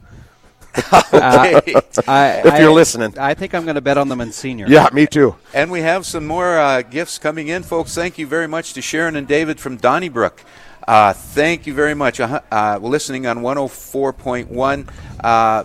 [1.15, 1.61] Uh,
[2.07, 3.17] I, if you're I- listening.
[3.17, 4.65] I think I'm going to bet on the Monsignor.
[4.67, 5.35] Yeah, me too.
[5.53, 7.95] And we have some more uh, gifts coming in, folks.
[7.95, 10.43] Thank you very much to Sharon and David from Donnybrook.
[10.87, 12.19] Uh, thank you very much.
[12.19, 14.89] Uh, uh, we're listening on 104.1.
[15.23, 15.63] Uh,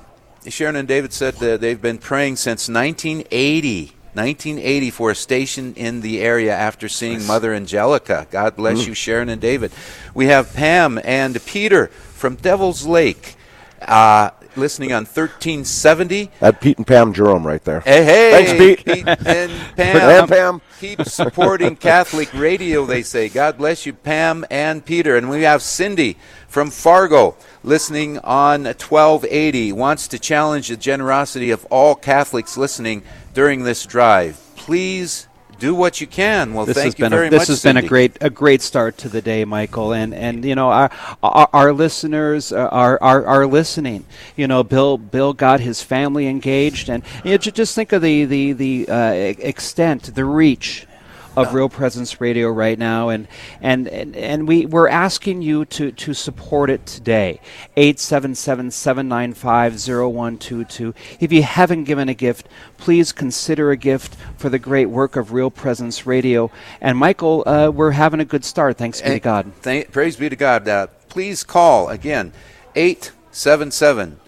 [0.49, 3.93] Sharon and David said that they've been praying since 1980.
[4.13, 8.27] 1980 for a station in the area after seeing Mother Angelica.
[8.31, 8.87] God bless Mm.
[8.89, 9.73] you, Sharon and David.
[10.15, 13.37] We have Pam and Peter from Devil's Lake
[13.83, 16.31] uh, listening on 1370.
[16.41, 17.81] That Pete and Pam Jerome right there.
[17.81, 19.07] Hey, hey, Thanks, Pete.
[19.09, 20.21] and Pam.
[20.21, 20.61] And Pam.
[20.81, 23.29] Keep supporting Catholic radio, they say.
[23.29, 25.17] God bless you, Pam and Peter.
[25.17, 26.17] And we have Cindy
[26.49, 29.73] from Fargo listening on 1280.
[29.73, 33.03] Wants to challenge the generosity of all Catholics listening
[33.35, 34.41] during this drive.
[34.57, 35.27] Please
[35.61, 36.55] do what you can.
[36.55, 37.49] Well, this thank has you been very a, this much.
[37.49, 39.93] has been a great a great start to the day, Michael.
[39.93, 40.91] And and you know our
[41.23, 44.05] our, our listeners uh, are, are are listening.
[44.37, 48.25] You know, Bill Bill got his family engaged, and you know, just think of the
[48.25, 50.87] the the uh, extent, the reach.
[51.37, 53.29] Of Real Presence Radio right now, and
[53.61, 57.41] and, and, and we, we're asking you to, to support it today.
[57.77, 60.95] 877 795 0122.
[61.21, 65.33] If you haven't given a gift, please consider a gift for the great work of
[65.33, 66.51] Real Presence Radio.
[66.81, 69.53] And Michael, uh, we're having a good start, thanks be to God.
[69.61, 70.67] Thank, praise be to God.
[70.69, 72.33] Uh, please call again
[72.75, 74.21] 877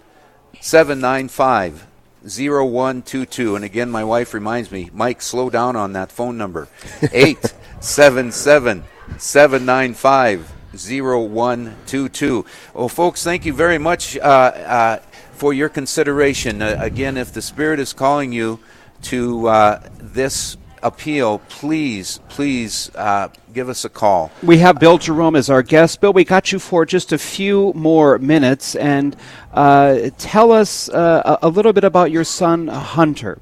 [0.59, 1.87] 795
[2.23, 3.55] 0122.
[3.55, 6.67] And again, my wife reminds me, Mike, slow down on that phone number
[7.11, 8.83] 877
[9.17, 12.45] 795 0122.
[12.73, 14.97] Well, folks, thank you very much uh, uh,
[15.33, 16.61] for your consideration.
[16.61, 18.59] Uh, again, if the Spirit is calling you
[19.03, 24.31] to uh, this appeal, please, please uh, give us a call.
[24.43, 26.01] We have Bill Jerome as our guest.
[26.01, 29.15] Bill, we got you for just a few more minutes, and
[29.53, 33.39] uh, tell us uh, a a little bit about your son, Hunter.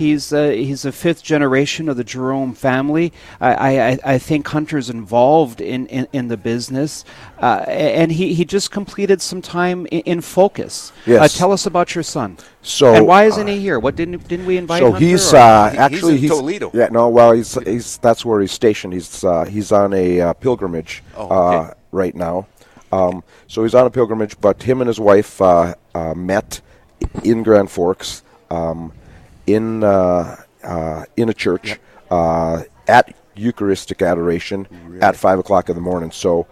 [0.00, 3.12] He's uh, he's a fifth generation of the Jerome family.
[3.38, 7.04] I, I, I think Hunter's involved in, in, in the business,
[7.38, 10.90] uh, and he, he just completed some time in, in Focus.
[11.04, 11.20] Yes.
[11.20, 12.38] Uh, tell us about your son.
[12.62, 13.78] So, and why isn't uh, he here?
[13.78, 14.80] What didn't didn't we invite?
[14.80, 16.70] So Hunter, he's or- uh, actually in Toledo.
[16.72, 18.94] Yeah, no, well, he's he's that's where he's stationed.
[18.94, 21.56] He's uh, he's on a uh, pilgrimage Oh, okay.
[21.56, 22.46] uh, right now.
[22.90, 26.62] Um, so he's on a pilgrimage, but him and his wife uh, uh, met
[27.22, 28.92] in Grand Forks um,
[29.54, 31.78] in uh, uh, in a church
[32.10, 34.66] uh, at Eucharistic adoration
[35.00, 36.10] at five o'clock in the morning.
[36.10, 36.46] So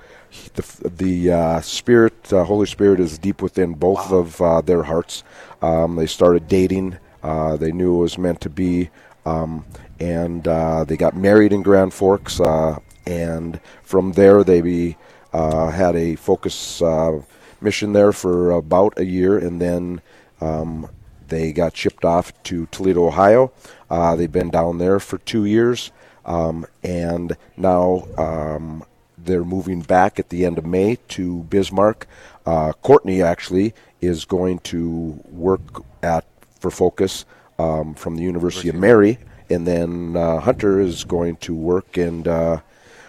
[0.54, 5.24] the the uh, Spirit, uh, Holy Spirit, is deep within both of uh, their hearts.
[5.62, 6.98] Um, they started dating.
[7.22, 8.90] Uh, they knew it was meant to be,
[9.26, 9.64] um,
[9.98, 12.40] and uh, they got married in Grand Forks.
[12.40, 14.96] Uh, and from there, they be,
[15.32, 17.20] uh, had a focus uh,
[17.60, 20.00] mission there for about a year, and then
[20.40, 20.88] um,
[21.28, 23.52] they got shipped off to Toledo, Ohio.
[23.90, 25.90] Uh, they've been down there for two years,
[26.24, 28.84] um, and now um,
[29.16, 32.06] they're moving back at the end of May to Bismarck.
[32.44, 36.24] Uh, Courtney actually is going to work at
[36.60, 37.24] for Focus
[37.58, 39.18] um, from the University of Mary,
[39.50, 42.26] and then uh, Hunter is going to work and.
[42.26, 42.60] Uh,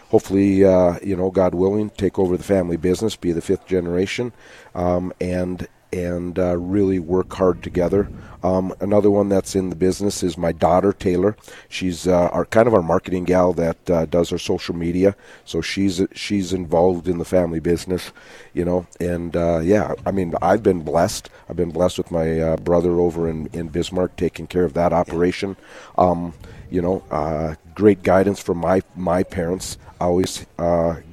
[0.10, 4.34] hopefully, uh, you know, God willing, take over the family business, be the fifth generation,
[4.74, 8.10] um, and and uh, really work hard together.
[8.42, 11.36] Um, another one that's in the business is my daughter Taylor.
[11.68, 15.16] She's uh, our kind of our marketing gal that uh, does our social media.
[15.46, 18.12] So she's she's involved in the family business,
[18.54, 18.88] you know.
[19.00, 21.30] And uh, yeah, I mean, I've been blessed.
[21.50, 24.94] I've been blessed with my uh, brother over in, in Bismarck taking care of that
[24.94, 25.58] operation.
[25.98, 26.34] Um,
[26.70, 30.46] you know, uh, great guidance from my my parents, always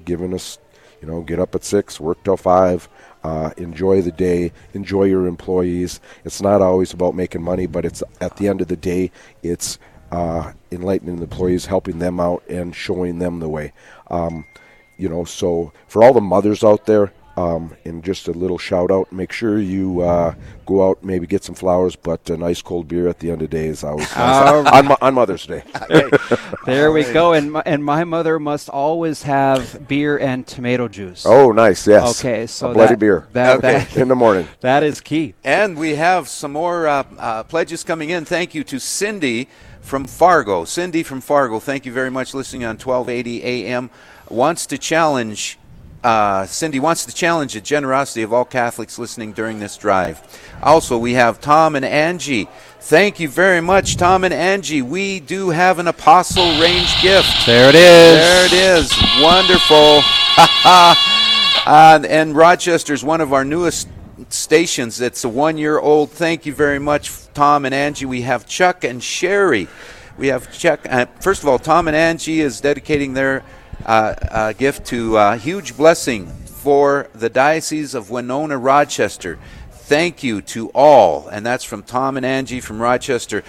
[0.05, 0.59] giving us,
[1.01, 2.89] you know, get up at six, work till five,
[3.27, 5.99] uh, enjoy the day, enjoy your employees.
[6.25, 9.11] It's not always about making money, but it's at the end of the day,
[9.43, 9.81] it's
[10.13, 13.73] uh, enlightening the employees, helping them out, and showing them the way.
[14.13, 14.45] Um,
[14.97, 18.91] you know, so for all the mothers out there, um, and just a little shout
[18.91, 20.35] out, make sure you uh,
[20.65, 23.51] go out, maybe get some flowers, but a nice cold beer at the end of
[23.51, 24.67] the day is always nice.
[24.73, 25.63] on, on Mother's Day.
[26.67, 27.33] There we go.
[27.33, 31.25] And my, and my mother must always have beer and tomato juice.
[31.25, 32.19] Oh, nice, yes.
[32.19, 33.79] Okay, so a bloody that- beer that- Okay.
[33.79, 34.49] that- in the morning.
[34.63, 35.35] that is key.
[35.45, 38.25] And we have some more uh, uh, pledges coming in.
[38.25, 39.49] Thank you to Cindy
[39.81, 40.65] from Fargo.
[40.65, 42.35] Cindy from Fargo, thank you very much.
[42.35, 43.89] Listening on 1280 AM,
[44.29, 45.59] wants to challenge.
[46.07, 50.23] Uh, Cindy wants to challenge the generosity of all Catholics listening during this drive.
[50.63, 52.49] Also, we have Tom and Angie.
[52.79, 54.83] Thank you very much, Tom and Angie.
[54.83, 57.45] We do have an apostle range gift.
[57.45, 57.81] There it is.
[57.83, 58.93] There it is.
[59.21, 60.03] Wonderful.
[60.65, 60.95] uh,
[62.09, 62.37] and
[62.89, 63.89] is one of our newest
[64.29, 65.01] stations.
[65.01, 66.13] It's a one year old.
[66.13, 68.07] Thank you very much, Tom and Angie.
[68.07, 69.67] We have Chuck and Sherry.
[70.17, 70.87] We have Chuck.
[70.89, 73.43] Uh, first of all, Tom and Angie is dedicating their
[73.87, 79.39] uh, gift to uh, huge blessing for the Diocese of Winona Rochester.
[79.71, 81.29] thank you to all.
[81.29, 83.45] And that's from Tom and Angie from Rochester.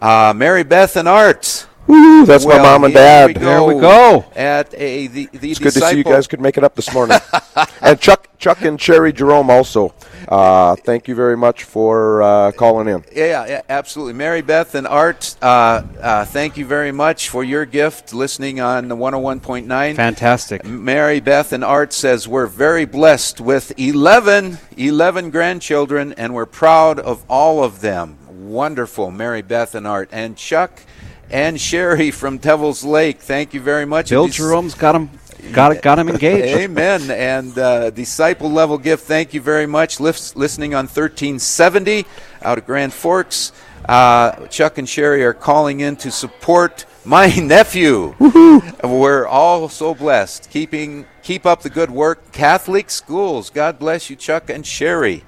[0.00, 1.66] Uh, Mary Beth and Art.
[1.86, 3.28] Woo, that's my mom and dad.
[3.28, 4.24] we There we go.
[4.34, 6.92] At a the, the It's good to see you guys could make it up this
[6.94, 7.18] morning.
[7.82, 9.94] and Chuck, Chuck and Sherry Jerome also.
[10.26, 13.04] Uh, thank you very much for uh, calling in.
[13.12, 14.14] Yeah, yeah, absolutely.
[14.14, 18.88] Mary Beth and Art, uh, uh, thank you very much for your gift listening on
[18.88, 19.96] the 101.9.
[19.96, 20.64] Fantastic.
[20.64, 26.98] Mary Beth and Art says, We're very blessed with 11, 11 grandchildren, and we're proud
[26.98, 28.18] of all of them.
[28.28, 30.08] Wonderful, Mary Beth and Art.
[30.10, 30.80] And Chuck
[31.30, 34.10] and Sherry from Devil's Lake, thank you very much.
[34.10, 35.10] Bill Jerome's got him,
[35.52, 36.56] got got him engaged.
[36.58, 37.10] Amen.
[37.10, 40.00] And uh, disciple level gift, thank you very much.
[40.00, 42.06] Lis- listening on 1370
[42.42, 43.52] out of Grand Forks.
[43.88, 48.14] Uh, Chuck and Sherry are calling in to support my nephew.
[48.82, 50.50] We're all so blessed.
[50.50, 52.32] Keeping keep up the good work.
[52.32, 53.50] Catholic schools.
[53.50, 55.24] God bless you, Chuck and Sherry.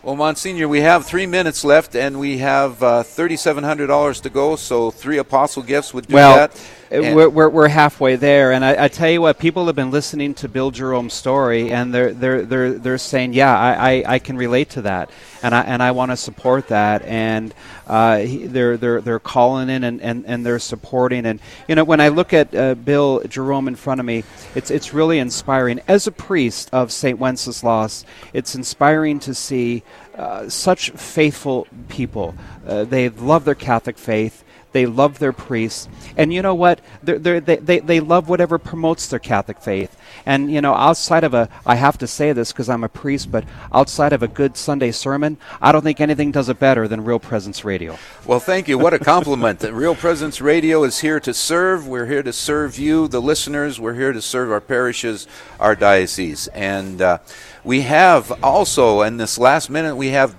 [0.00, 4.30] Well, Monsignor, we have three minutes left, and we have uh, thirty-seven hundred dollars to
[4.30, 4.54] go.
[4.54, 6.52] So three apostle gifts would do well, that.
[6.92, 9.90] uh, we're, we're, we're halfway there, and I, I tell you what, people have been
[9.90, 14.18] listening to Bill Jerome's story, and they're they're they're they're saying, yeah, I, I, I
[14.20, 15.10] can relate to that,
[15.42, 17.54] and I and I want to support that, and
[17.86, 21.84] uh, he, they're they're they're calling in and, and, and they're supporting, and you know
[21.84, 24.24] when I look at uh, Bill Jerome in front of me,
[24.54, 25.80] it's it's really inspiring.
[25.88, 29.82] As a priest of Saint Wenceslas, it's inspiring to see
[30.16, 32.34] uh, such faithful people.
[32.66, 34.44] Uh, they love their Catholic faith.
[34.72, 35.88] They love their priests.
[36.16, 36.80] And you know what?
[37.02, 39.96] They're, they're, they they, they love whatever promotes their Catholic faith.
[40.26, 43.30] And, you know, outside of a, I have to say this because I'm a priest,
[43.30, 47.04] but outside of a good Sunday sermon, I don't think anything does it better than
[47.04, 47.98] Real Presence Radio.
[48.26, 48.78] Well, thank you.
[48.78, 49.62] What a compliment.
[49.72, 51.86] Real Presence Radio is here to serve.
[51.86, 53.80] We're here to serve you, the listeners.
[53.80, 55.26] We're here to serve our parishes,
[55.58, 56.48] our diocese.
[56.48, 57.18] And uh,
[57.64, 60.34] we have also, in this last minute, we have,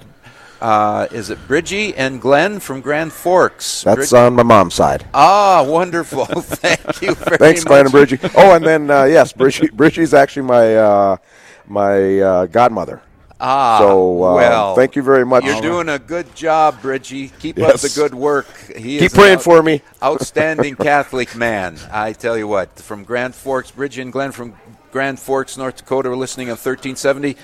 [0.61, 3.83] uh, is it Bridgie and Glenn from Grand Forks?
[3.83, 5.05] That's Brid- on my mom's side.
[5.13, 6.25] Ah, wonderful.
[6.25, 7.67] thank you very Thanks, much.
[7.67, 8.19] Glenn and Bridgie.
[8.35, 11.17] Oh, and then uh, yes, Bridgie, Bridgie's actually my uh,
[11.67, 13.01] my uh, godmother.
[13.41, 15.45] Ah, so uh, well, thank you very much.
[15.45, 17.29] You're doing a good job, Bridgie.
[17.39, 18.47] Keep up the good work.
[18.75, 19.81] He Keep praying an for me.
[20.03, 21.77] Outstanding Catholic man.
[21.89, 24.55] I tell you what, from Grand Forks, Bridgie and Glenn from
[24.91, 27.37] Grand Forks, North Dakota, are listening on 1370.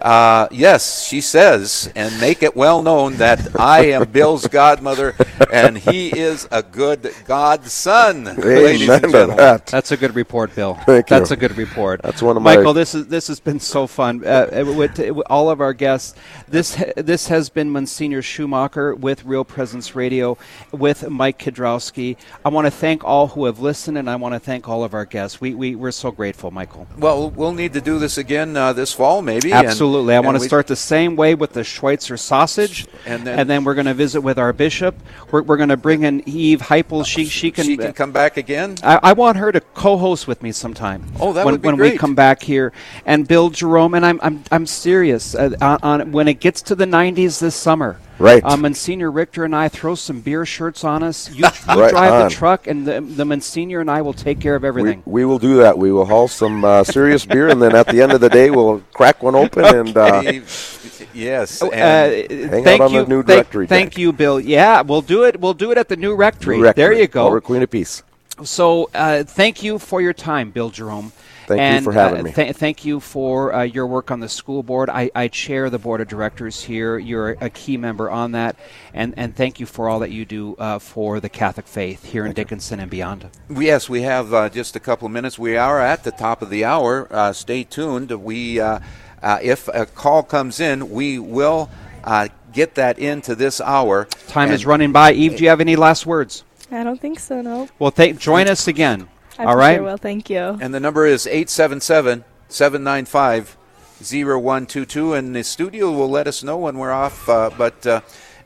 [0.00, 5.14] Uh, yes, she says, and make it well known that I am Bill's godmother,
[5.52, 9.66] and he is a good godson, ladies and Amen to that.
[9.66, 10.74] That's a good report, Bill.
[10.74, 11.16] Thank you.
[11.18, 12.00] That's a good report.
[12.02, 12.72] That's one of my- Michael.
[12.72, 16.14] This is this has been so fun uh, with, with all of our guests.
[16.48, 20.38] This this has been Monsignor Schumacher with Real Presence Radio
[20.72, 22.16] with Mike Kidrowski.
[22.44, 24.94] I want to thank all who have listened, and I want to thank all of
[24.94, 25.40] our guests.
[25.40, 26.86] We we we're so grateful, Michael.
[26.98, 29.52] Well, we'll need to do this again uh, this fall, maybe.
[29.52, 30.14] and- Absolutely.
[30.14, 33.64] I and want to we- start the same way with the Schweitzer sausage, And then-
[33.64, 34.94] we're going to visit with our bishop.
[35.30, 37.04] We're, we're going to bring in Eve Heipel.
[37.04, 38.76] She she can She can come back again.
[38.82, 41.04] I, I want her to co-host with me sometime.
[41.20, 42.72] Oh, that when, would be when we come back here
[43.04, 43.94] and Bill Jerome.
[43.94, 45.34] And I'm I'm I'm serious.
[45.34, 47.98] Uh, on, on when it gets to the 90s this summer.
[48.20, 48.44] Right.
[48.44, 51.30] Um, Monsignor Richter and I throw some beer shirts on us.
[51.30, 52.28] You, you Right drive on.
[52.28, 55.02] the truck, and the, the Monsignor and I will take care of everything.
[55.06, 55.78] we will do that.
[55.78, 58.50] We will haul some uh, serious beer, and then at the end of the day,
[58.50, 60.42] we'll crack one open and uh, Okay.
[61.14, 61.62] yes.
[61.62, 63.66] Uh, hang thank out on you, the new thank, directory.
[63.66, 64.38] thank you, Bill.
[64.38, 65.40] Yeah, we'll do it.
[65.40, 66.58] We'll do it at the new rectory.
[66.58, 67.26] New rectory, There you go.
[67.26, 68.02] Over Queen of Peace.
[68.44, 71.12] So, uh, thank you for your time, Bill Jerome.
[71.56, 72.32] Thank you and, for having uh, me.
[72.32, 74.88] th- thank you for uh, your work on the school board.
[74.88, 76.96] I, I chair the board of directors here.
[76.96, 78.54] You're a key member on that,
[78.94, 82.24] and and thank you for all that you do uh, for the Catholic faith here
[82.24, 83.28] in Dickinson and beyond.
[83.50, 85.40] Yes, we have uh, just a couple of minutes.
[85.40, 87.08] We are at the top of the hour.
[87.10, 88.12] Uh, stay tuned.
[88.12, 88.78] We, uh,
[89.20, 91.68] uh, if a call comes in, we will
[92.04, 94.04] uh, get that into this hour.
[94.28, 95.12] Time is running by.
[95.12, 96.44] Eve, do you have any last words?
[96.70, 97.42] I don't think so.
[97.42, 97.68] No.
[97.80, 99.08] Well, th- join us again.
[99.46, 99.74] All.
[99.76, 99.96] Sure will.
[99.96, 100.58] Thank you.
[100.60, 103.56] And the number is 877 795
[104.00, 105.14] 0122.
[105.14, 107.28] And the studio will let us know when we're off.
[107.28, 108.00] Uh, but uh,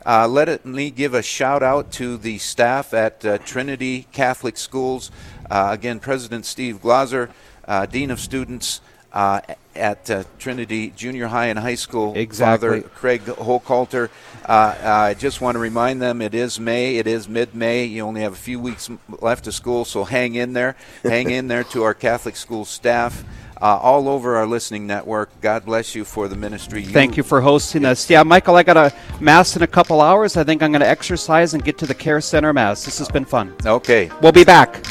[0.05, 4.55] uh, let it, me give a shout out to the staff at uh, Trinity Catholic
[4.55, 5.09] Schools.
[5.49, 7.29] Uh, again, President Steve Glauser,
[7.67, 8.81] uh, Dean of Students.
[9.15, 9.39] Uh,
[9.75, 12.81] at uh, Trinity Junior High and High School, Exactly.
[12.81, 14.09] Father Craig Hochhalter.
[14.43, 17.85] Uh, uh, I just want to remind them it is May, it is mid May.
[17.85, 18.89] You only have a few weeks
[19.21, 20.75] left of school, so hang in there.
[21.03, 23.23] hang in there to our Catholic school staff.
[23.61, 25.29] Uh, all over our listening network.
[25.39, 26.83] God bless you for the ministry.
[26.83, 28.09] Thank you for hosting us.
[28.09, 30.35] Yeah, Michael, I got a mass in a couple hours.
[30.35, 32.83] I think I'm going to exercise and get to the care center mass.
[32.83, 33.55] This has been fun.
[33.65, 34.11] Okay.
[34.21, 34.83] We'll be back.